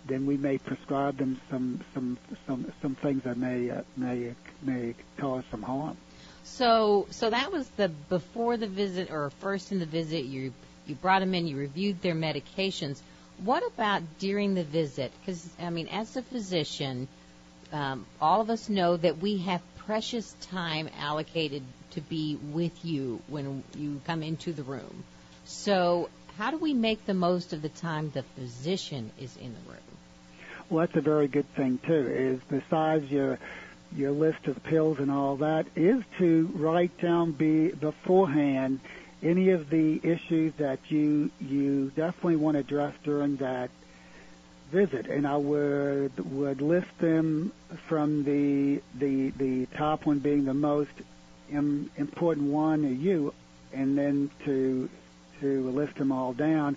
[0.07, 4.95] then we may prescribe them some some some some things that may uh, may may
[5.19, 5.97] cause some harm.
[6.45, 10.25] So, so that was the before the visit or first in the visit.
[10.25, 10.53] You
[10.87, 11.47] you brought them in.
[11.47, 13.01] You reviewed their medications.
[13.43, 15.13] What about during the visit?
[15.21, 17.09] Because I mean, as a physician,
[17.73, 23.21] um, all of us know that we have precious time allocated to be with you
[23.29, 25.05] when you come into the room.
[25.45, 29.71] So, how do we make the most of the time the physician is in the
[29.71, 29.81] room?
[30.71, 32.09] Well, that's a very good thing too.
[32.09, 33.39] Is besides your
[33.95, 38.81] your list of pills and all that, is to write down be beforehand
[39.23, 43.71] any of the issues that you you definitely want to address during that
[44.71, 47.53] visit, and I would would list them
[47.89, 50.91] from the the the top one being the most
[51.51, 53.33] Im, important one to you,
[53.73, 54.89] and then to
[55.41, 56.77] to list them all down.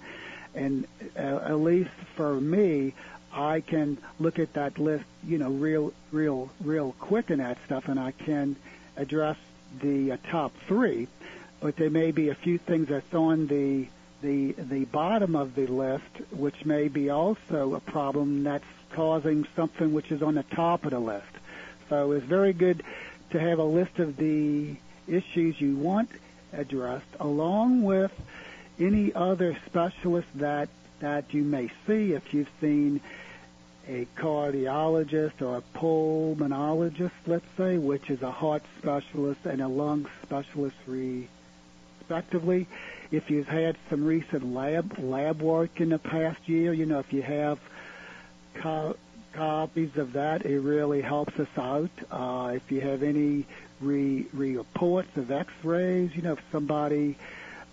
[0.55, 2.93] And uh, at least for me,
[3.37, 7.87] I can look at that list, you know, real, real, real quick in that stuff,
[7.87, 8.55] and I can
[8.95, 9.37] address
[9.79, 11.07] the uh, top three.
[11.59, 13.87] But there may be a few things that's on the
[14.21, 19.93] the the bottom of the list, which may be also a problem that's causing something
[19.93, 21.27] which is on the top of the list.
[21.89, 22.83] So it's very good
[23.31, 24.75] to have a list of the
[25.07, 26.09] issues you want
[26.53, 28.11] addressed, along with
[28.79, 30.69] any other specialist that
[30.99, 32.99] that you may see if you've seen
[33.87, 40.07] a cardiologist or a pulmonologist, let's say, which is a heart specialist and a lung
[40.23, 42.67] specialist respectively.
[43.11, 47.13] If you've had some recent lab lab work in the past year, you know, if
[47.13, 47.59] you have
[48.55, 48.97] co-
[49.33, 51.91] copies of that, it really helps us out.
[52.11, 53.45] Uh, if you have any
[53.79, 57.15] re- reports of X-rays, you know, if somebody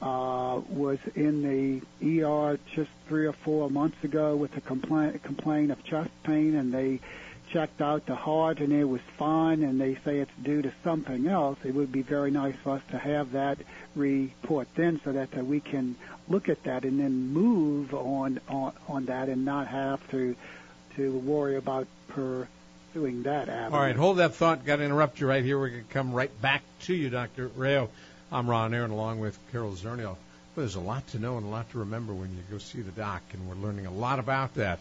[0.05, 5.71] uh, was in the ER just three or four months ago with a complaint complaint
[5.71, 7.01] of chest pain, and they
[7.49, 11.27] checked out the heart and it was fine, and they say it's due to something
[11.27, 11.59] else.
[11.65, 13.59] It would be very nice for us to have that
[13.97, 15.97] report then, so that uh, we can
[16.29, 20.37] look at that and then move on on, on that, and not have to
[20.97, 23.75] to worry about pursuing that avenue.
[23.75, 24.67] All right, hold that thought.
[24.67, 25.59] Got to interrupt you right here.
[25.59, 27.49] We're going to come right back to you, Dr.
[27.57, 27.89] Rayo.
[28.33, 30.17] I'm Ron Aaron, along with Carol Zernial.
[30.17, 30.17] Well,
[30.57, 32.91] there's a lot to know and a lot to remember when you go see the
[32.91, 34.79] doc, and we're learning a lot about that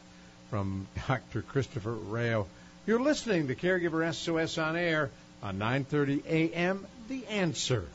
[0.49, 1.41] from Dr.
[1.41, 2.47] Christopher Rayo.
[2.85, 5.09] You're listening to Caregiver SOS on air
[5.41, 6.85] on 9:30 a.m.
[7.09, 7.85] The Answer.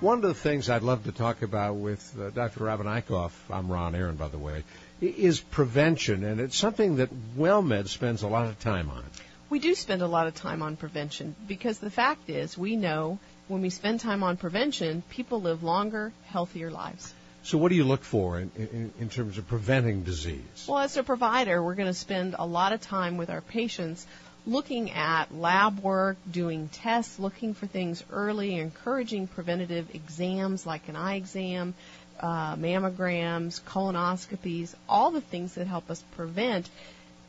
[0.00, 2.64] One of the things I'd love to talk about with uh, Dr.
[2.64, 4.64] Robin Eichhoff, I'm Ron Aaron, by the way,
[5.02, 9.04] is prevention, and it's something that WellMed spends a lot of time on.
[9.50, 13.18] We do spend a lot of time on prevention because the fact is we know
[13.48, 17.12] when we spend time on prevention, people live longer, healthier lives.
[17.42, 20.66] So, what do you look for in, in, in terms of preventing disease?
[20.68, 24.06] Well, as a provider, we're going to spend a lot of time with our patients
[24.46, 30.94] looking at lab work, doing tests, looking for things early, encouraging preventative exams like an
[30.94, 31.74] eye exam,
[32.20, 36.68] uh, mammograms, colonoscopies, all the things that help us prevent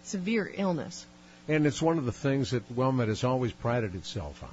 [0.04, 1.06] severe illness.
[1.47, 4.49] And it's one of the things that WellMed has always prided itself on.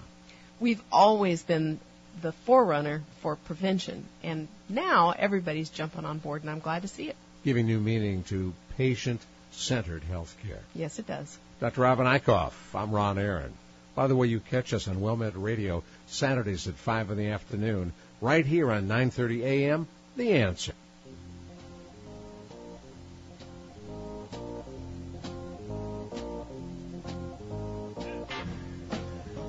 [0.61, 1.79] We've always been
[2.21, 7.09] the forerunner for prevention, and now everybody's jumping on board, and I'm glad to see
[7.09, 7.17] it.
[7.45, 9.21] Giving new meaning to patient
[9.53, 10.61] centered health care.
[10.75, 11.39] Yes, it does.
[11.61, 11.83] Dr.
[11.83, 13.53] Robin Eichhoff, I'm Ron Aaron.
[13.95, 17.93] By the way, you catch us on WellMed Radio Saturdays at 5 in the afternoon,
[18.21, 20.75] right here on 9.30 a.m., The Answer.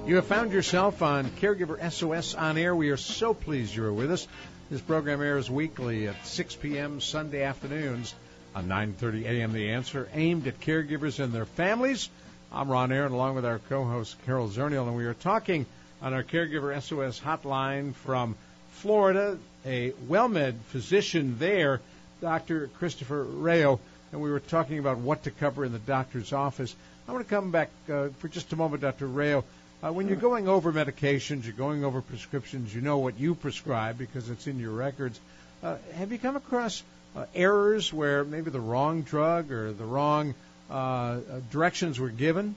[0.10, 2.76] You have found yourself on Caregiver SOS on air.
[2.76, 4.28] We are so pleased you are with us.
[4.72, 7.00] This program airs weekly at 6 p.m.
[7.00, 8.16] Sunday afternoons
[8.56, 9.54] on 9:30 a.m.
[9.54, 12.10] The Answer, aimed at caregivers and their families.
[12.52, 15.68] I'm Ron Aaron, along with our co-host Carol Zernial, and we are talking
[16.02, 18.36] on our Caregiver SOS hotline from
[18.72, 21.82] Florida, a WellMed physician there,
[22.20, 22.72] Dr.
[22.80, 23.80] Christopher Rayo,
[24.12, 26.76] and we were talking about what to cover in the doctor's office.
[27.08, 29.06] I want to come back uh, for just a moment, Dr.
[29.06, 29.44] Rayo.
[29.82, 33.98] Uh, when you're going over medications, you're going over prescriptions, you know what you prescribe
[33.98, 35.20] because it's in your records.
[35.64, 36.84] Uh, have you come across
[37.16, 40.36] uh, errors where maybe the wrong drug or the wrong
[40.70, 42.56] uh, uh, directions were given?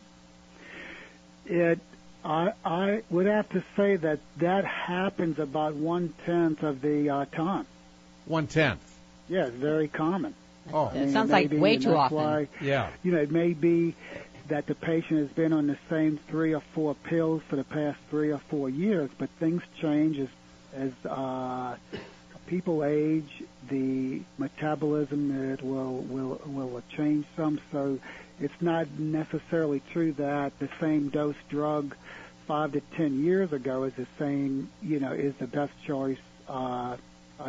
[1.47, 1.79] It,
[2.25, 7.25] I, I would have to say that that happens about one tenth of the uh,
[7.27, 7.67] time.
[8.27, 8.81] One tenth.
[9.29, 10.35] Yeah, it's very common.
[10.73, 12.17] Oh, it sounds like be, way too often.
[12.17, 12.91] Why, yeah.
[13.03, 13.95] You know, it may be
[14.49, 17.99] that the patient has been on the same three or four pills for the past
[18.11, 20.29] three or four years, but things change as
[20.75, 21.77] as uh,
[22.47, 27.61] people age, the metabolism it will will will change some.
[27.71, 27.99] So
[28.41, 31.95] it's not necessarily true that the same dose drug
[32.47, 36.97] five to ten years ago is the same, you know, is the best choice uh,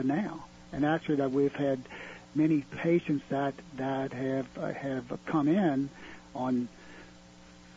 [0.03, 0.45] now.
[0.71, 1.81] And actually, that we've had
[2.35, 5.89] many patients that that have uh, have come in
[6.35, 6.67] on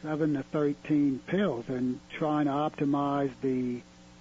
[0.07, 3.81] seven to thirteen pills and trying to optimize the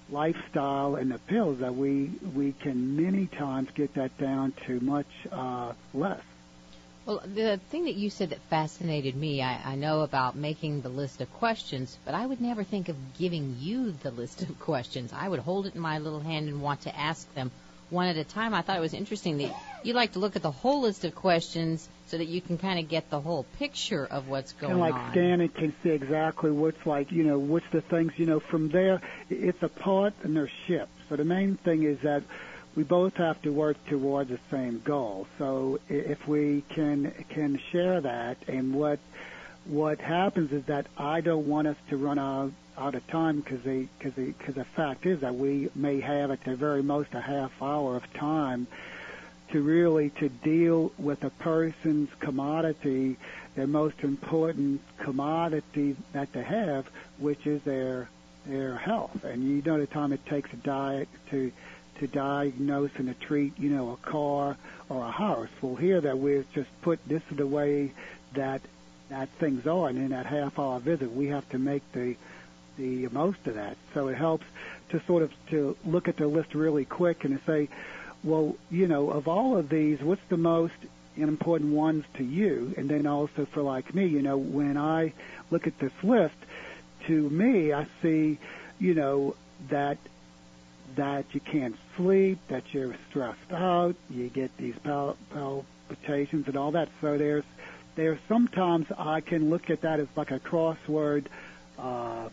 [0.10, 5.06] lifestyle and the pills that we we can many times get that down to much
[5.32, 6.22] uh, less.
[7.06, 10.90] Well, the thing that you said that fascinated me, I, I know about making the
[10.90, 15.14] list of questions, but I would never think of giving you the list of questions.
[15.14, 17.52] I would hold it in my little hand and want to ask them
[17.92, 18.56] one at a time.
[18.56, 21.14] I thought it was interesting that you like to look at the whole list of
[21.14, 24.82] questions so that you can kind of get the whole picture of what's going on.
[24.82, 28.26] and like scan it can see exactly what's like, you know, what's the things, you
[28.26, 30.92] know, from there, it's a part and they're shipped.
[31.10, 32.24] So the main thing is that
[32.76, 35.28] we both have to work towards the same goal.
[35.38, 39.00] So if we can can share that, and what
[39.66, 43.62] what happens is that I don't want us to run out out of time because
[43.62, 47.14] the because the because the fact is that we may have at the very most
[47.14, 48.68] a half hour of time
[49.56, 53.16] to really to deal with a person's commodity,
[53.56, 56.86] their most important commodity that they have,
[57.20, 58.10] which is their
[58.46, 59.24] their health.
[59.24, 61.54] And you know the time it takes a diet to
[62.00, 64.58] to diagnose and to treat, you know, a car
[64.90, 65.48] or a house.
[65.62, 67.94] Well, here that we've just put this is the way
[68.34, 68.60] that
[69.08, 72.18] that things are, and in that half hour visit, we have to make the
[72.76, 73.78] the most of that.
[73.94, 74.46] So it helps
[74.90, 77.70] to sort of to look at the list really quick and to say,
[78.26, 80.74] well, you know, of all of these, what's the most
[81.16, 82.74] important ones to you?
[82.76, 85.14] And then also for like me, you know, when I
[85.52, 86.36] look at this list,
[87.08, 88.40] to me, I see,
[88.80, 89.36] you know,
[89.70, 89.98] that
[90.96, 96.72] that you can't sleep, that you're stressed out, you get these pal- palpitations and all
[96.72, 96.90] that.
[97.02, 97.44] So there's
[97.96, 101.26] there's sometimes I can look at that as like a crossword
[101.78, 102.30] uh,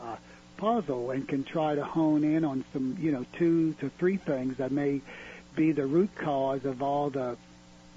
[0.00, 0.16] uh,
[0.56, 4.56] puzzle and can try to hone in on some you know two to three things
[4.56, 5.00] that may
[5.56, 7.36] be the root cause of all the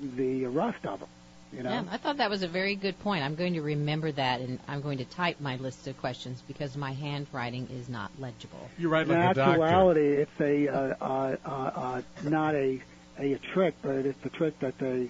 [0.02, 1.10] the rest of them.
[1.52, 1.70] You know?
[1.72, 3.24] Yeah, I thought that was a very good point.
[3.24, 6.78] I'm going to remember that, and I'm going to type my list of questions because
[6.78, 8.70] my handwriting is not legible.
[8.78, 9.52] You write like In a doctor.
[9.64, 12.82] actuality, it's a uh, uh, uh, uh, not a
[13.18, 15.10] a trick, but it's the trick that they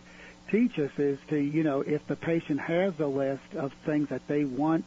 [0.49, 4.25] teach us is to you know if the patient has a list of things that
[4.27, 4.85] they want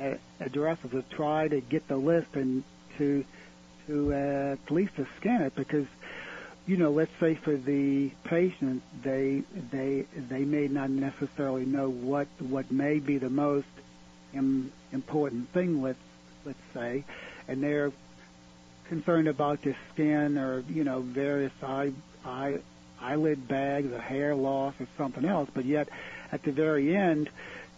[0.00, 2.62] uh, addresses, to try to get the list and
[2.98, 3.24] to
[3.86, 5.86] to uh, at least to scan it because
[6.66, 12.28] you know, let's say for the patient, they they they may not necessarily know what
[12.38, 13.66] what may be the most
[14.32, 15.82] Im, important thing.
[15.82, 15.98] Let's
[16.44, 17.04] let's say,
[17.48, 17.92] and they're
[18.88, 21.92] concerned about their skin or you know various eye
[22.24, 22.58] eye
[23.00, 25.50] eyelid bags or hair loss or something else.
[25.52, 25.88] But yet,
[26.30, 27.28] at the very end,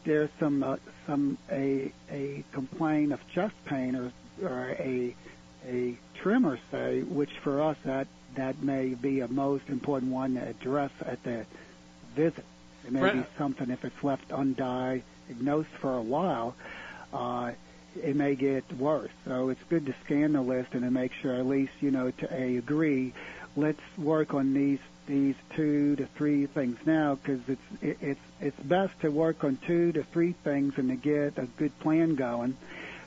[0.04, 5.14] there's some uh, some a a complaint of chest pain or or a
[5.66, 10.48] a tremor, say, which for us that that may be a most important one to
[10.48, 11.46] address at the
[12.14, 12.44] visit.
[12.84, 16.54] It may be something if it's left undiagnosed for a while,
[17.12, 17.52] uh,
[18.02, 19.10] it may get worse.
[19.24, 22.10] So it's good to scan the list and to make sure at least you know
[22.10, 23.14] to a agree.
[23.56, 28.60] Let's work on these these two to three things now because it's it, it's it's
[28.60, 32.56] best to work on two to three things and to get a good plan going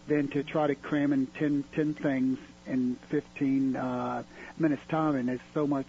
[0.07, 4.23] than to try to cram in 10, 10 things in 15 uh,
[4.57, 5.87] minutes time and there's so much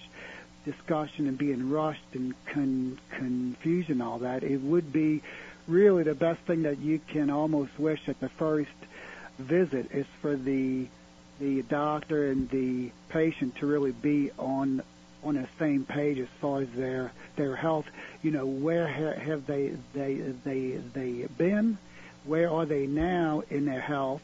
[0.64, 4.42] discussion and being rushed and con- confusion all that.
[4.42, 5.22] It would be
[5.66, 8.70] really the best thing that you can almost wish at the first
[9.38, 10.86] visit is for the
[11.40, 14.82] the doctor and the patient to really be on
[15.22, 17.86] on the same page as far as their their health.
[18.22, 20.14] You know where ha- have they they
[20.44, 21.78] they they been?
[22.24, 24.22] Where are they now in their health?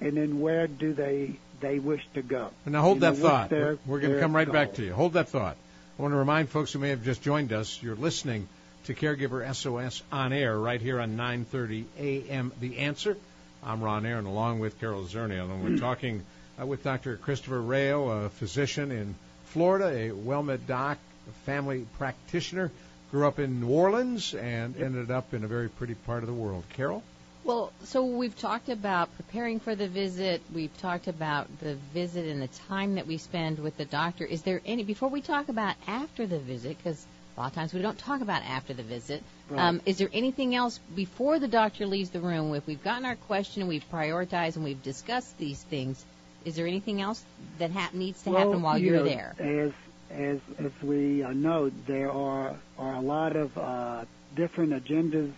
[0.00, 2.50] And then where do they they wish to go.
[2.66, 3.50] Now hold that thought.
[3.50, 4.92] their- We're going to come right back to you.
[4.94, 5.56] Hold that thought.
[5.98, 8.48] I want to remind folks who may have just joined us, you're listening
[8.84, 12.52] to Caregiver SOS on air right here on 9:30 a.m.
[12.60, 13.16] The Answer.
[13.64, 16.24] I'm Ron Aaron, along with Carol Zernial, and we're talking
[16.60, 17.16] uh, with Dr.
[17.16, 19.16] Christopher Rayo, a physician in
[19.46, 22.70] Florida, a WellMed doc, a family practitioner,
[23.10, 26.34] grew up in New Orleans, and ended up in a very pretty part of the
[26.34, 26.62] world.
[26.70, 27.02] Carol.
[27.48, 30.42] Well, so we've talked about preparing for the visit.
[30.54, 34.26] We've talked about the visit and the time that we spend with the doctor.
[34.26, 37.72] Is there any, before we talk about after the visit, because a lot of times
[37.72, 39.62] we don't talk about after the visit, Right.
[39.62, 42.54] um, is there anything else before the doctor leaves the room?
[42.54, 46.04] If we've gotten our question and we've prioritized and we've discussed these things,
[46.44, 47.24] is there anything else
[47.56, 49.34] that ha- needs to happen while you you're there?
[49.38, 49.72] As
[50.10, 54.04] as as we uh, know, there are are a lot of uh,
[54.36, 55.32] different agendas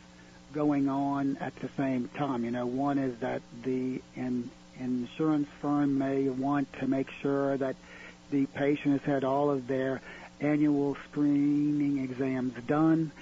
[0.53, 2.45] going on at the same time.
[2.45, 7.77] You know, one is that the in, insurance firm may want to make sure that
[8.31, 10.01] the patient has had all of their
[10.41, 13.13] annual screening exams done.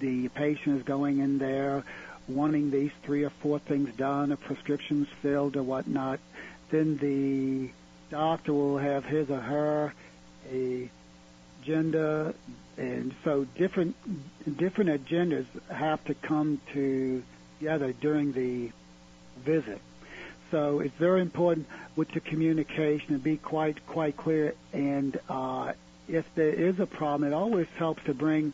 [0.00, 1.84] The patient is going in there
[2.28, 6.20] wanting these three or four things done, or prescriptions filled or whatnot.
[6.70, 7.70] Then the
[8.10, 9.94] doctor will have his or her
[10.50, 10.90] a
[11.62, 12.34] agenda,
[12.76, 13.96] and so different
[14.58, 18.70] different agendas have to come together during the
[19.38, 19.80] visit.
[20.50, 24.54] So it's very important with the communication to be quite quite clear.
[24.72, 25.72] And uh,
[26.08, 28.52] if there is a problem, it always helps to bring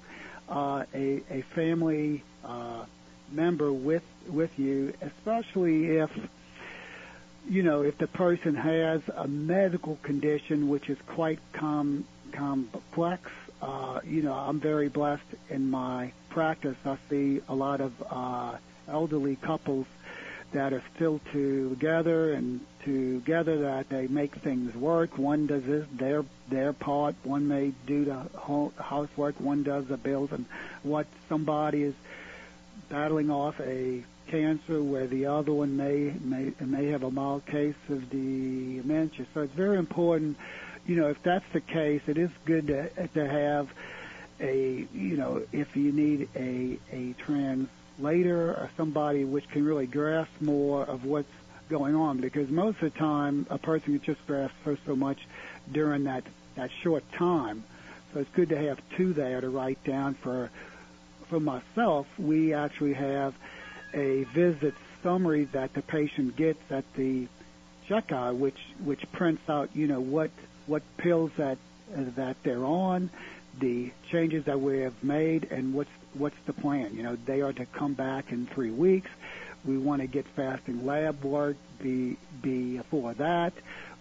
[0.48, 2.84] uh, a, a family uh,
[3.30, 6.10] member with with you, especially if
[7.48, 13.30] you know if the person has a medical condition which is quite com- complex.
[13.60, 16.76] Uh, you know, I'm very blessed in my practice.
[16.84, 18.56] I see a lot of uh,
[18.88, 19.86] elderly couples
[20.52, 25.18] that are still together and together that they make things work.
[25.18, 27.16] One does this, their their part.
[27.24, 28.26] One may do the
[28.80, 29.40] housework.
[29.40, 30.46] One does the bills, and
[30.82, 31.94] what somebody is
[32.88, 37.74] battling off a cancer where the other one may may may have a mild case
[37.90, 39.26] of dementia.
[39.34, 40.38] So it's very important.
[40.88, 43.68] You know, if that's the case, it is good to to have
[44.40, 50.30] a you know if you need a a translator or somebody which can really grasp
[50.40, 51.28] more of what's
[51.68, 55.18] going on because most of the time a person can just grasp so so much
[55.70, 56.24] during that
[56.54, 57.64] that short time.
[58.14, 60.50] So it's good to have two there to write down for
[61.28, 63.34] for myself, we actually have
[63.92, 64.72] a visit
[65.02, 67.28] summary that the patient gets at the
[67.88, 70.30] checkout, which which prints out, you know, what
[70.68, 71.58] what pills that
[71.96, 73.10] uh, that they're on,
[73.58, 76.94] the changes that we have made, and what's what's the plan.
[76.94, 79.10] You know, they are to come back in three weeks.
[79.64, 83.52] We want to get fasting lab work be before that.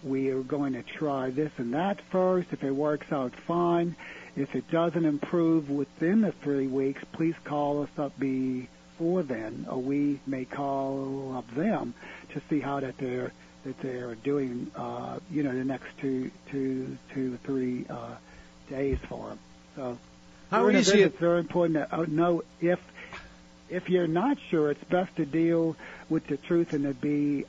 [0.02, 2.48] We are going to try this and that first.
[2.52, 3.96] If it works out, fine.
[4.36, 9.78] If it doesn't improve within the three weeks, please call us up before then, or
[9.78, 11.94] we may call up them
[12.32, 13.32] to see how that they're
[13.64, 14.70] that they're doing.
[14.74, 18.16] Uh, you know, the next two, two, two, three uh,
[18.68, 19.38] days for them.
[19.76, 19.98] So,
[20.50, 21.02] how easy?
[21.02, 22.78] It's very important to know if
[23.68, 25.76] if you're not sure, it's best to deal
[26.08, 27.44] with the truth and to be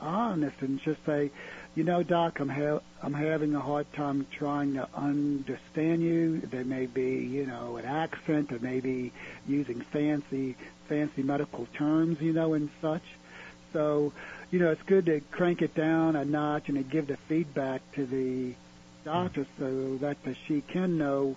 [0.00, 1.30] honest and just say,
[1.74, 6.40] you know, Doc, I'm ha- I'm having a hard time trying to understand you.
[6.40, 8.52] There may be, you know, an accent.
[8.52, 9.12] or maybe
[9.46, 10.56] using fancy
[10.88, 13.02] fancy medical terms, you know, and such.
[13.72, 14.12] So,
[14.50, 17.80] you know, it's good to crank it down a notch and to give the feedback
[17.92, 18.54] to the
[19.04, 21.36] doctor so that the, she can know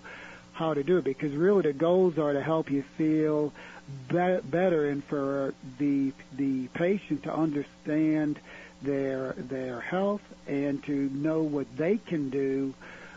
[0.52, 1.04] how to do it.
[1.04, 3.52] Because really, the goals are to help you feel
[4.08, 8.38] be- better and for the the patient to understand
[8.82, 12.74] their their health and to know what they can do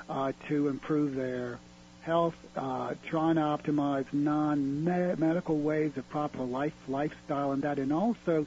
[0.09, 1.59] uh, to improve their
[2.01, 8.45] health, uh, trying to optimize non-medical ways of proper life lifestyle and that, and also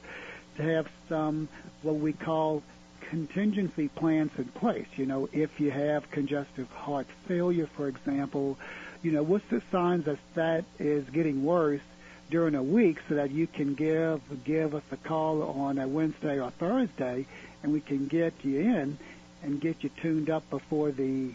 [0.57, 1.47] to have some
[1.81, 2.63] what we call
[3.09, 4.87] contingency plans in place.
[4.95, 8.57] You know, if you have congestive heart failure, for example,
[9.01, 11.81] you know, what's the signs that that is getting worse
[12.29, 16.39] during a week so that you can give give us a call on a Wednesday
[16.39, 17.25] or Thursday,
[17.63, 18.97] and we can get you in
[19.43, 21.31] and get you tuned up before the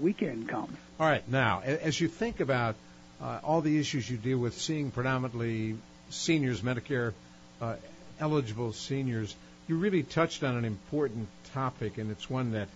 [0.00, 0.76] weekend comes.
[0.98, 1.28] All right.
[1.28, 2.76] Now, as you think about
[3.20, 5.76] uh, all the issues you deal with, seeing predominantly
[6.10, 7.12] seniors, Medicare
[7.60, 7.76] uh,
[8.22, 9.34] eligible seniors,
[9.68, 12.68] you really touched on an important topic, and it's one that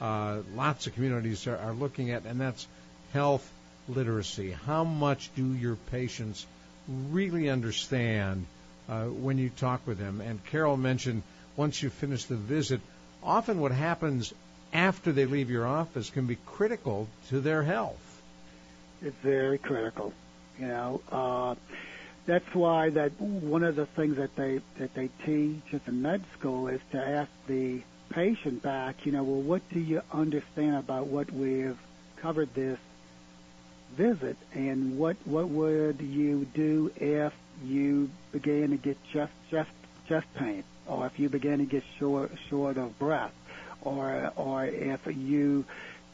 [0.00, 2.66] uh, lots of communities are, are looking at, and that's
[3.12, 3.48] health
[3.88, 4.50] literacy.
[4.50, 6.46] How much do your patients
[6.88, 8.46] really understand
[8.88, 10.20] uh, when you talk with them.
[10.20, 11.22] And Carol mentioned
[11.56, 12.80] once you finish the visit,
[13.22, 14.32] often what happens
[14.72, 18.22] after they leave your office can be critical to their health.
[19.02, 20.12] It's very critical.
[20.58, 21.54] You know, uh,
[22.26, 26.22] that's why that one of the things that they that they teach at the med
[26.38, 29.04] school is to ask the patient back.
[29.04, 31.78] You know, well, what do you understand about what we've
[32.16, 32.78] covered this
[33.96, 39.70] visit, and what what would you do if you began to get chest chest
[40.08, 43.34] chest pain, or if you began to get short short of breath,
[43.82, 45.64] or or if you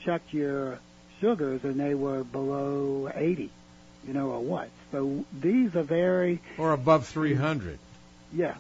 [0.05, 0.79] checked your
[1.21, 3.51] sugars and they were below 80,
[4.07, 4.71] you know, or what.
[4.93, 7.79] So these are very or above 300.
[8.33, 8.55] Yeah,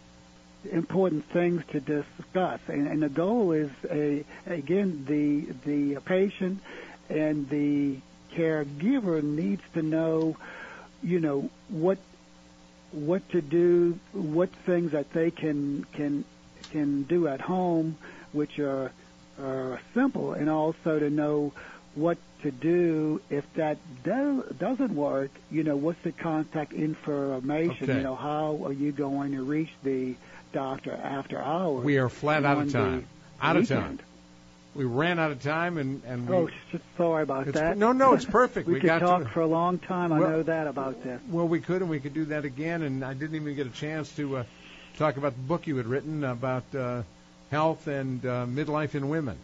[0.70, 6.60] important things to discuss, and, and the goal is a again the the patient
[7.08, 7.96] and the
[8.34, 10.36] caregiver needs to know,
[11.02, 11.98] you know, what
[12.92, 16.24] what to do, what things that they can can
[16.70, 17.98] can do at home,
[18.32, 18.92] which are,
[19.40, 21.52] are simple, and also to know
[21.94, 25.30] what to do if that do, doesn't work.
[25.50, 27.84] You know, what's the contact information?
[27.90, 27.96] Okay.
[27.96, 30.14] You know, how are you going to reach the
[30.52, 31.84] doctor after hours?
[31.84, 33.06] We are flat out of time.
[33.40, 33.78] Out weekend.
[33.78, 33.98] of time.
[34.74, 36.48] We ran out of time, and and we, oh,
[36.96, 37.76] sorry about that.
[37.76, 38.68] No, no, it's perfect.
[38.68, 40.10] we, we could talk to, for a long time.
[40.10, 41.20] Well, I know that about this.
[41.28, 42.82] Well, we could, and we could do that again.
[42.82, 44.44] And I didn't even get a chance to uh,
[44.96, 47.02] talk about the book you had written about uh,
[47.50, 49.36] health and uh, midlife in women.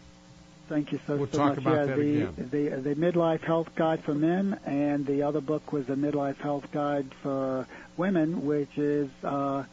[0.69, 1.57] Thank you so, we'll so talk much.
[1.59, 2.69] about yeah, that the.
[2.69, 6.71] The, the midlife health guide for men, and the other book was the midlife health
[6.71, 9.63] guide for women, which is uh,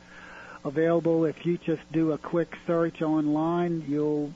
[0.65, 3.85] available if you just do a quick search online.
[3.89, 4.33] You'll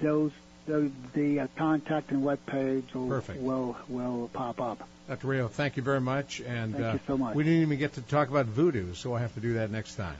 [0.00, 0.32] those
[0.66, 3.40] the, the uh, contact and web page will, Perfect.
[3.40, 4.88] will will pop up.
[5.08, 5.26] Dr.
[5.26, 6.40] Rio, thank you very much.
[6.40, 7.34] And Thank uh, you so much.
[7.34, 9.96] we didn't even get to talk about voodoo, so I have to do that next
[9.96, 10.16] time.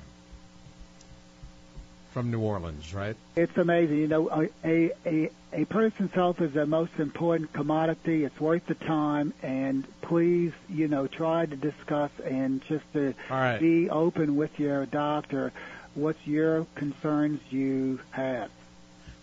[2.15, 3.17] From New Orleans, right?
[3.35, 3.99] It's amazing.
[3.99, 8.23] You know, a, a, a person's health is the most important commodity.
[8.23, 9.35] It's worth the time.
[9.43, 13.59] And please, you know, try to discuss and just to right.
[13.59, 15.53] be open with your doctor
[15.95, 18.51] what's your concerns you have.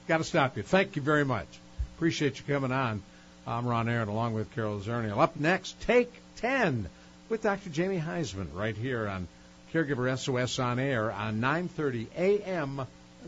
[0.07, 0.63] Got to stop you.
[0.63, 1.47] Thank you very much.
[1.95, 3.01] Appreciate you coming on.
[3.45, 5.17] I'm Ron Aaron along with Carol Zernial.
[5.17, 6.89] Up next, Take 10
[7.29, 7.69] with Dr.
[7.69, 9.27] Jamie Huysman right here on
[9.73, 12.85] Caregiver SOS on air on 9:30 a.m.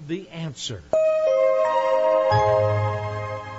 [0.07, 0.83] The Answer.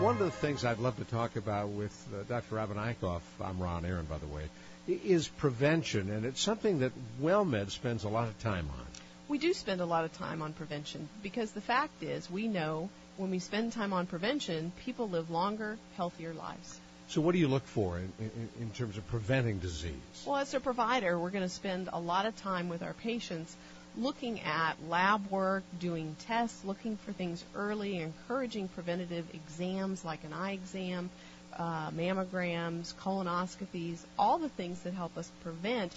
[0.00, 2.56] One of the things I'd love to talk about with uh, Dr.
[2.56, 4.50] Robin Eichhoff, I'm Ron Aaron, by the way,
[4.86, 8.86] is prevention, and it's something that WellMed spends a lot of time on.
[9.28, 12.90] We do spend a lot of time on prevention because the fact is we know
[13.16, 16.80] when we spend time on prevention, people live longer, healthier lives.
[17.14, 19.94] So, what do you look for in, in, in terms of preventing disease?
[20.26, 23.54] Well, as a provider, we're going to spend a lot of time with our patients
[23.96, 30.32] looking at lab work, doing tests, looking for things early, encouraging preventative exams like an
[30.32, 31.08] eye exam,
[31.56, 35.94] uh, mammograms, colonoscopies, all the things that help us prevent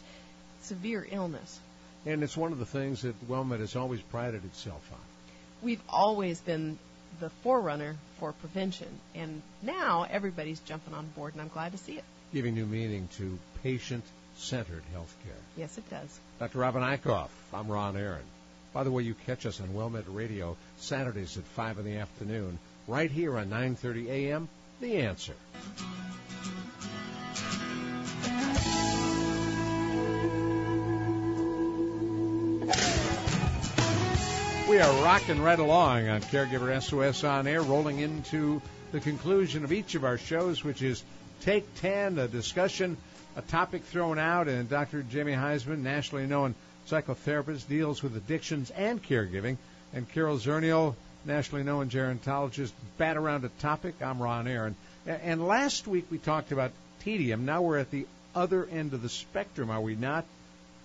[0.61, 1.59] severe illness.
[2.05, 4.99] And it's one of the things that WellMed has always prided itself on.
[5.63, 6.77] We've always been
[7.19, 11.93] the forerunner for prevention, and now everybody's jumping on board, and I'm glad to see
[11.97, 12.03] it.
[12.33, 15.41] Giving new meaning to patient-centered healthcare.
[15.55, 16.19] Yes, it does.
[16.39, 16.59] Dr.
[16.59, 18.23] Robin Eichhoff, I'm Ron Aaron.
[18.73, 22.59] By the way, you catch us on WellMed Radio Saturdays at 5 in the afternoon,
[22.87, 24.49] right here on 9:30 a.m.
[24.81, 25.33] The Answer.
[34.67, 38.61] We are rocking right along on Caregiver SOS on air, rolling into
[38.91, 41.03] the conclusion of each of our shows, which is
[41.39, 42.97] Take 10, a discussion,
[43.37, 45.03] a topic thrown out, and Dr.
[45.03, 46.53] Jamie Huysman, nationally known
[46.89, 49.55] psychotherapist, deals with addictions and caregiving,
[49.93, 53.95] and Carol Zernial, nationally known gerontologist, bat around a topic.
[54.01, 54.75] I'm Ron Aaron.
[55.05, 56.71] And last week we talked about
[57.03, 57.45] tedium.
[57.45, 58.05] Now we're at the
[58.35, 60.25] other end of the spectrum, are we not?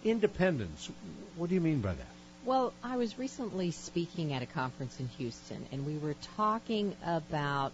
[0.05, 0.89] Independence.
[1.35, 2.12] What do you mean by that?
[2.45, 7.73] Well, I was recently speaking at a conference in Houston, and we were talking about.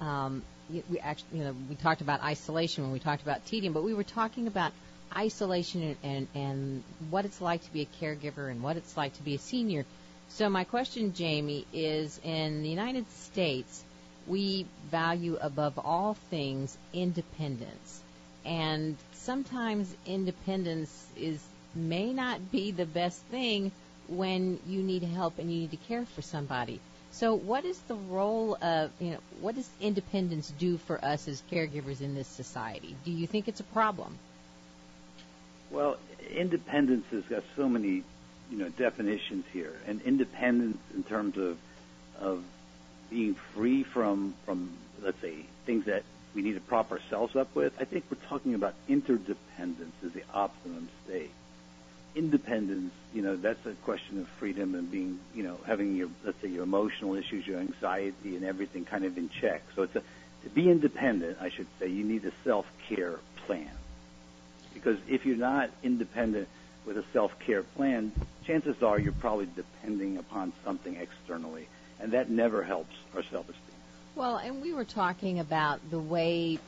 [0.00, 3.82] Um, we actually, you know, we talked about isolation when we talked about tedium, but
[3.82, 4.72] we were talking about
[5.14, 9.14] isolation and, and, and what it's like to be a caregiver and what it's like
[9.14, 9.84] to be a senior.
[10.28, 13.82] So my question, Jamie, is in the United States,
[14.26, 18.00] we value above all things independence,
[18.44, 21.42] and sometimes independence is
[21.74, 23.70] may not be the best thing
[24.08, 26.80] when you need help and you need to care for somebody.
[27.10, 31.42] So, what is the role of, you know, what does independence do for us as
[31.50, 32.94] caregivers in this society?
[33.04, 34.18] Do you think it's a problem?
[35.70, 35.96] Well,
[36.30, 38.04] independence has got so many,
[38.50, 41.58] you know, definitions here, and independence in terms of
[42.18, 42.42] of
[43.10, 44.70] being free from from
[45.02, 46.02] let's say things that
[46.34, 47.72] we need to prop ourselves up with.
[47.80, 51.30] I think we're talking about interdependence as the optimum state
[52.14, 56.40] independence, you know, that's a question of freedom and being, you know, having your, let's
[56.40, 59.62] say, your emotional issues, your anxiety, and everything kind of in check.
[59.76, 60.02] So it's a,
[60.44, 63.70] to be independent, I should say, you need a self-care plan.
[64.74, 66.48] Because if you're not independent
[66.86, 68.12] with a self-care plan,
[68.44, 71.68] chances are you're probably depending upon something externally,
[72.00, 73.56] and that never helps our self-esteem.
[74.14, 76.58] Well, and we were talking about the way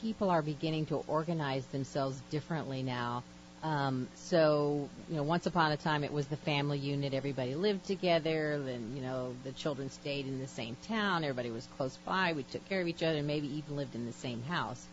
[0.00, 3.22] people are beginning to organize themselves differently now
[3.62, 7.12] um, so, you know, once upon a time it was the family unit.
[7.12, 8.60] Everybody lived together.
[8.64, 11.24] Then, you know, the children stayed in the same town.
[11.24, 12.32] Everybody was close by.
[12.34, 14.86] We took care of each other and maybe even lived in the same house.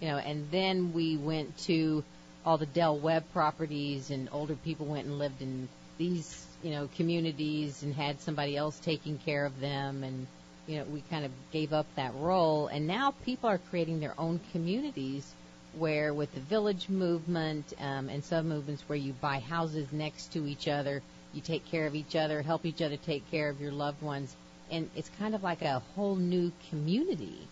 [0.00, 2.04] You know, and then we went to
[2.44, 5.68] all the Del Webb properties and older people went and lived in
[5.98, 10.26] these, you know, communities and had somebody else taking care of them and,
[10.66, 12.68] you know, we kind of gave up that role.
[12.68, 15.32] And now people are creating their own communities
[15.78, 20.46] where with the village movement um, and some movements where you buy houses next to
[20.46, 21.02] each other,
[21.32, 24.36] you take care of each other, help each other take care of your loved ones,
[24.70, 27.48] and it's kind of like a whole new community.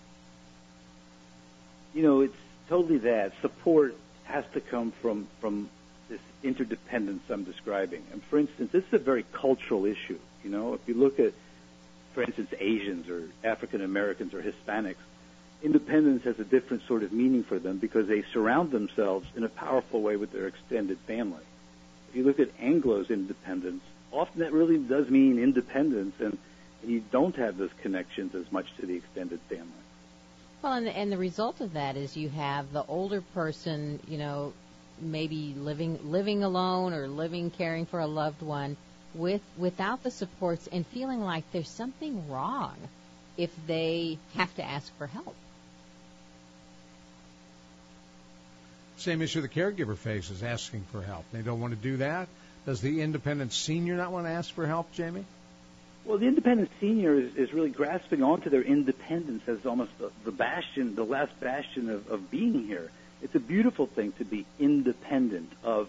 [1.95, 2.37] You know, it's
[2.69, 3.33] totally that.
[3.43, 5.69] Support has to come from from
[6.09, 8.03] this interdependence I'm describing.
[8.13, 10.19] And for instance, this is a very cultural issue.
[10.45, 11.33] You know, if you look at,
[12.15, 14.97] for instance, Asians or African Americans or Hispanics,
[15.63, 19.49] independence has a different sort of meaning for them because they surround themselves in a
[19.49, 21.43] powerful way with their extended family.
[22.09, 26.37] If you look at Anglo's independence, often that really does mean independence, and,
[26.83, 29.67] and you don't have those connections as much to the extended family.
[30.63, 34.53] Well, and, and the result of that is you have the older person, you know,
[35.01, 38.77] maybe living living alone or living caring for a loved one
[39.15, 42.77] with without the supports and feeling like there's something wrong
[43.37, 45.35] if they have to ask for help.
[49.01, 51.25] Same issue the caregiver faces, asking for help.
[51.33, 52.29] They don't want to do that.
[52.67, 55.25] Does the independent senior not want to ask for help, Jamie?
[56.05, 60.31] Well, the independent senior is, is really grasping onto their independence as almost the, the
[60.31, 62.91] bastion, the last bastion of, of being here.
[63.23, 65.89] It's a beautiful thing to be independent of,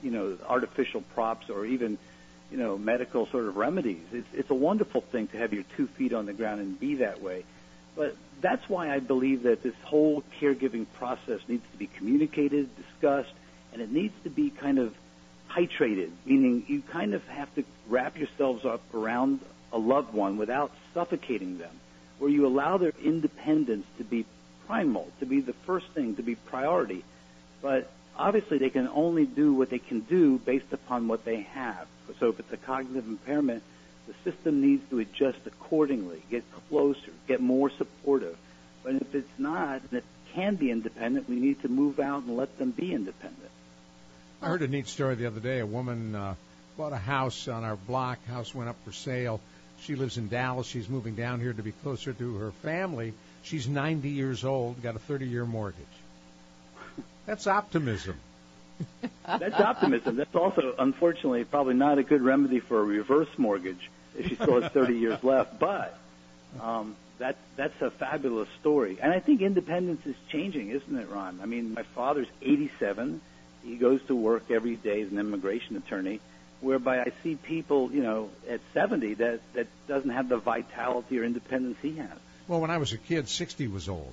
[0.00, 1.98] you know, artificial props or even,
[2.52, 4.04] you know, medical sort of remedies.
[4.12, 6.96] It's, it's a wonderful thing to have your two feet on the ground and be
[6.96, 7.44] that way.
[7.96, 13.32] But that's why I believe that this whole caregiving process needs to be communicated, discussed,
[13.72, 14.94] and it needs to be kind of
[15.50, 19.40] titrated, meaning you kind of have to wrap yourselves up around
[19.72, 21.70] a loved one without suffocating them,
[22.18, 24.24] where you allow their independence to be
[24.66, 27.04] primal, to be the first thing, to be priority.
[27.62, 31.86] But obviously they can only do what they can do based upon what they have.
[32.20, 33.62] So if it's a cognitive impairment,
[34.06, 38.36] the system needs to adjust accordingly, get closer, get more supportive.
[38.82, 42.36] But if it's not, and it can be independent, we need to move out and
[42.36, 43.50] let them be independent.
[44.42, 45.60] I heard a neat story the other day.
[45.60, 46.34] A woman uh,
[46.76, 48.24] bought a house on our block.
[48.26, 49.40] House went up for sale.
[49.80, 50.66] She lives in Dallas.
[50.66, 53.14] She's moving down here to be closer to her family.
[53.42, 55.84] She's 90 years old, got a 30-year mortgage.
[57.26, 58.16] That's optimism.
[59.26, 60.16] That's optimism.
[60.16, 64.60] That's also, unfortunately, probably not a good remedy for a reverse mortgage if she still
[64.60, 65.58] has 30 years left.
[65.58, 65.98] But
[66.60, 71.40] um, that that's a fabulous story, and I think independence is changing, isn't it, Ron?
[71.42, 73.20] I mean, my father's 87.
[73.64, 76.20] He goes to work every day as an immigration attorney,
[76.60, 81.24] whereby I see people, you know, at 70 that that doesn't have the vitality or
[81.24, 82.18] independence he has.
[82.46, 84.12] Well, when I was a kid, 60 was old.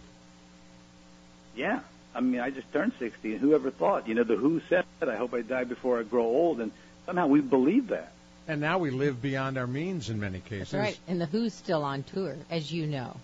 [1.56, 1.82] Yeah.
[2.14, 4.08] I mean, I just turned 60, and whoever thought?
[4.08, 6.72] You know, the Who said, I hope I die before I grow old, and
[7.06, 8.12] somehow we believe that.
[8.52, 10.72] And now we live beyond our means in many cases.
[10.72, 11.00] That's right.
[11.08, 13.16] And the Who's still on tour, as you know.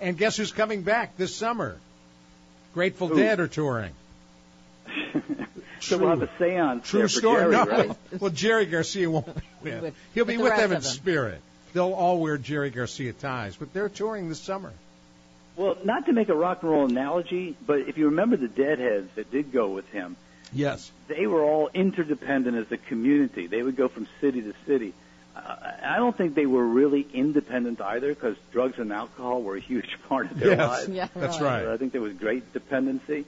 [0.00, 1.78] And guess who's coming back this summer?
[2.72, 3.16] Grateful Who?
[3.16, 3.90] Dead are touring.
[5.80, 7.40] so we'll have a seance True there for story.
[7.40, 7.64] Jerry, no.
[7.64, 7.96] right?
[8.20, 9.82] well, Jerry Garcia won't be with.
[9.82, 10.92] With- He'll be with the with rest them in them.
[10.92, 11.40] spirit.
[11.72, 14.72] They'll all wear Jerry Garcia ties, but they're touring this summer.
[15.56, 19.10] Well, not to make a rock and roll analogy, but if you remember the Deadheads
[19.16, 20.14] that did go with him,
[20.52, 20.90] Yes.
[21.08, 23.46] they were all interdependent as a community.
[23.46, 24.92] They would go from city to city.
[25.34, 29.60] Uh, I don't think they were really independent either because drugs and alcohol were a
[29.60, 30.88] huge part of their Yes, lives.
[30.90, 31.64] Yeah, that's right.
[31.64, 31.72] right.
[31.72, 33.24] I think there was great dependency.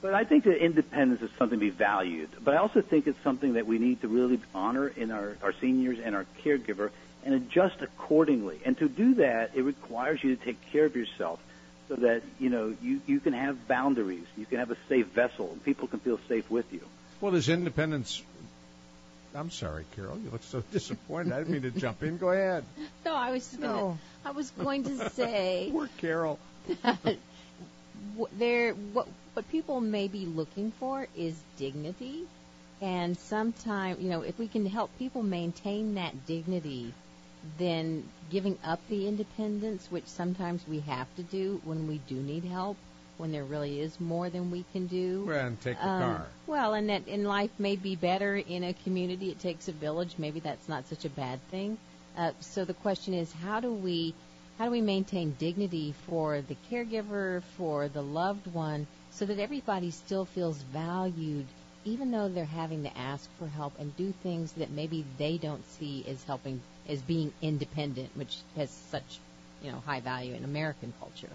[0.00, 2.28] But I think that independence is something to be valued.
[2.44, 5.52] But I also think it's something that we need to really honor in our, our
[5.60, 6.90] seniors and our caregiver
[7.24, 8.60] and adjust accordingly.
[8.64, 11.40] And to do that, it requires you to take care of yourself
[11.88, 14.26] so that, you know, you, you can have boundaries.
[14.36, 16.82] You can have a safe vessel and people can feel safe with you.
[17.20, 18.22] Well, there's independence.
[19.34, 20.18] I'm sorry, Carol.
[20.18, 21.32] You look so disappointed.
[21.32, 22.18] I didn't mean to jump in.
[22.18, 22.64] Go ahead.
[23.04, 23.98] No, I was just gonna, No.
[24.24, 26.38] I was going to say Poor Carol.
[28.38, 32.24] there what what people may be looking for is dignity
[32.80, 36.92] and sometimes you know if we can help people maintain that dignity
[37.56, 42.44] then giving up the independence which sometimes we have to do when we do need
[42.44, 42.76] help
[43.18, 46.26] when there really is more than we can do Well, and take the um, car.
[46.46, 49.30] well, and that in life may be better in a community.
[49.30, 50.14] It takes a village.
[50.18, 51.78] Maybe that's not such a bad thing.
[52.16, 54.14] Uh, so the question is, how do we
[54.58, 59.90] how do we maintain dignity for the caregiver, for the loved one, so that everybody
[59.90, 61.46] still feels valued,
[61.84, 65.64] even though they're having to ask for help and do things that maybe they don't
[65.70, 69.18] see as helping as being independent, which has such
[69.62, 71.30] you know high value in American culture.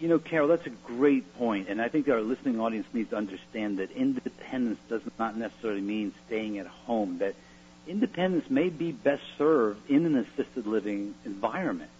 [0.00, 3.16] You know, Carol, that's a great point, and I think our listening audience needs to
[3.16, 7.18] understand that independence does not necessarily mean staying at home.
[7.18, 7.34] That
[7.86, 11.90] independence may be best served in an assisted living environment,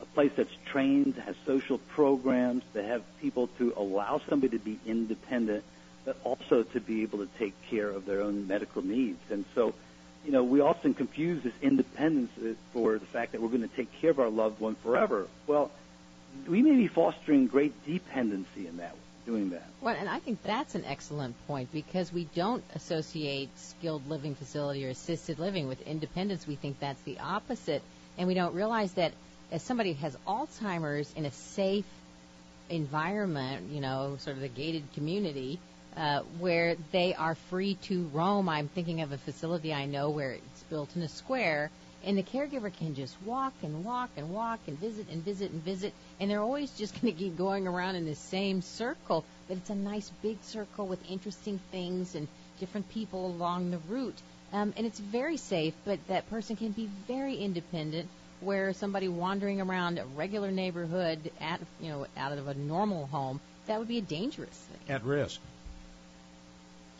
[0.00, 4.78] a place that's trained, has social programs, that have people to allow somebody to be
[4.86, 5.64] independent,
[6.04, 9.18] but also to be able to take care of their own medical needs.
[9.30, 9.74] And so,
[10.24, 12.30] you know, we often confuse this independence
[12.72, 15.26] for the fact that we're going to take care of our loved one forever.
[15.46, 15.70] Well,
[16.46, 18.94] we may be fostering great dependency in that,
[19.26, 19.66] doing that.
[19.80, 24.86] Well, and I think that's an excellent point because we don't associate skilled living facility
[24.86, 26.46] or assisted living with independence.
[26.46, 27.82] We think that's the opposite,
[28.16, 29.12] and we don't realize that
[29.50, 31.86] as somebody has Alzheimer's in a safe
[32.68, 35.58] environment, you know, sort of the gated community,
[35.96, 38.48] uh, where they are free to roam.
[38.48, 41.70] I'm thinking of a facility I know where it's built in a square,
[42.04, 45.62] and the caregiver can just walk and walk and walk and visit and visit and
[45.62, 49.24] visit, and they're always just going to keep going around in the same circle.
[49.48, 52.28] But it's a nice big circle with interesting things and
[52.60, 54.20] different people along the route,
[54.52, 55.74] um, and it's very safe.
[55.84, 58.08] But that person can be very independent.
[58.40, 63.40] Where somebody wandering around a regular neighborhood at you know out of a normal home,
[63.66, 64.94] that would be a dangerous thing.
[64.94, 65.40] At risk.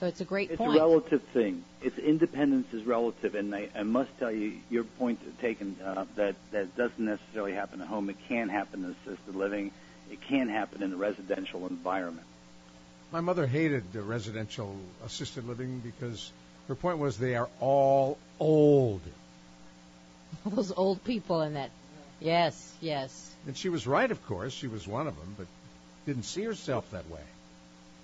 [0.01, 0.77] So it's a great It's point.
[0.77, 1.65] a relative thing.
[1.83, 6.37] It's independence is relative, and I, I must tell you, your point taken uh, that
[6.53, 8.09] that doesn't necessarily happen at home.
[8.09, 9.73] It can happen in assisted living.
[10.11, 12.27] It can happen in a residential environment.
[13.11, 16.31] My mother hated the residential assisted living because
[16.69, 19.01] her point was they are all old.
[20.45, 21.71] All those old people in that.
[22.21, 23.35] Yes, yes.
[23.47, 24.53] And she was right, of course.
[24.53, 25.47] She was one of them, but
[26.05, 27.23] didn't see herself that way.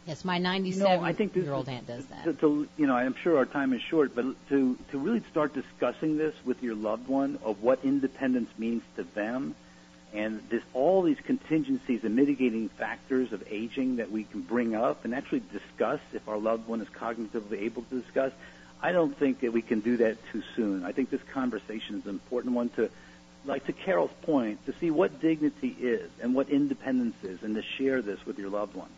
[0.07, 2.25] Yes, my 97 You know, I think this year old aunt does that.
[2.25, 5.55] To, to, you know, I'm sure our time is short, but to to really start
[5.55, 9.55] discussing this with your loved one of what independence means to them,
[10.13, 15.07] and this all these contingencies and mitigating factors of aging that we can bring up
[15.07, 18.33] and actually discuss if our loved one is cognitively able to discuss.
[18.83, 20.85] I don't think that we can do that too soon.
[20.85, 22.91] I think this conversation is an important one to,
[23.47, 27.63] like to Carol's point, to see what dignity is and what independence is, and to
[27.63, 28.91] share this with your loved one.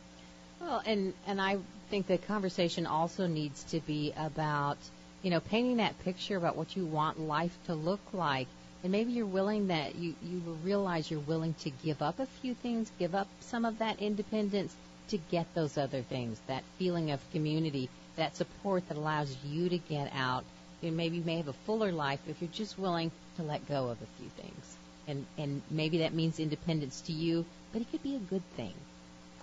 [0.66, 1.58] Well, and and I
[1.90, 4.78] think the conversation also needs to be about
[5.22, 8.48] you know painting that picture about what you want life to look like,
[8.82, 12.52] and maybe you're willing that you you realize you're willing to give up a few
[12.54, 14.74] things, give up some of that independence
[15.06, 19.78] to get those other things, that feeling of community, that support that allows you to
[19.78, 20.44] get out.
[20.82, 23.86] And maybe you may have a fuller life if you're just willing to let go
[23.86, 24.76] of a few things.
[25.06, 28.74] And and maybe that means independence to you, but it could be a good thing.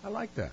[0.03, 0.51] I like that.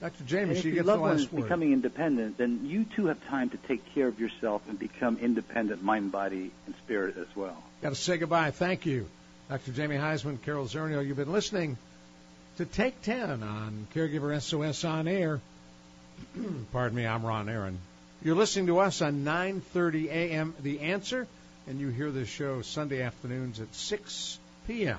[0.00, 0.24] Dr.
[0.24, 1.42] Jamie, if she your loved one is word.
[1.42, 5.82] becoming independent, then you too have time to take care of yourself and become independent,
[5.82, 7.62] mind, body, and spirit as well.
[7.82, 8.50] Got to say goodbye.
[8.50, 9.06] Thank you.
[9.50, 9.72] Dr.
[9.72, 11.76] Jamie Huysman, Carol Zernial, you've been listening
[12.56, 15.40] to Take 10 on Caregiver SOS on air.
[16.72, 17.78] Pardon me, I'm Ron Aaron.
[18.22, 20.54] You're listening to us on 9:30 a.m.
[20.62, 21.26] The Answer,
[21.66, 24.98] and you hear this show Sunday afternoons at 6 p.m.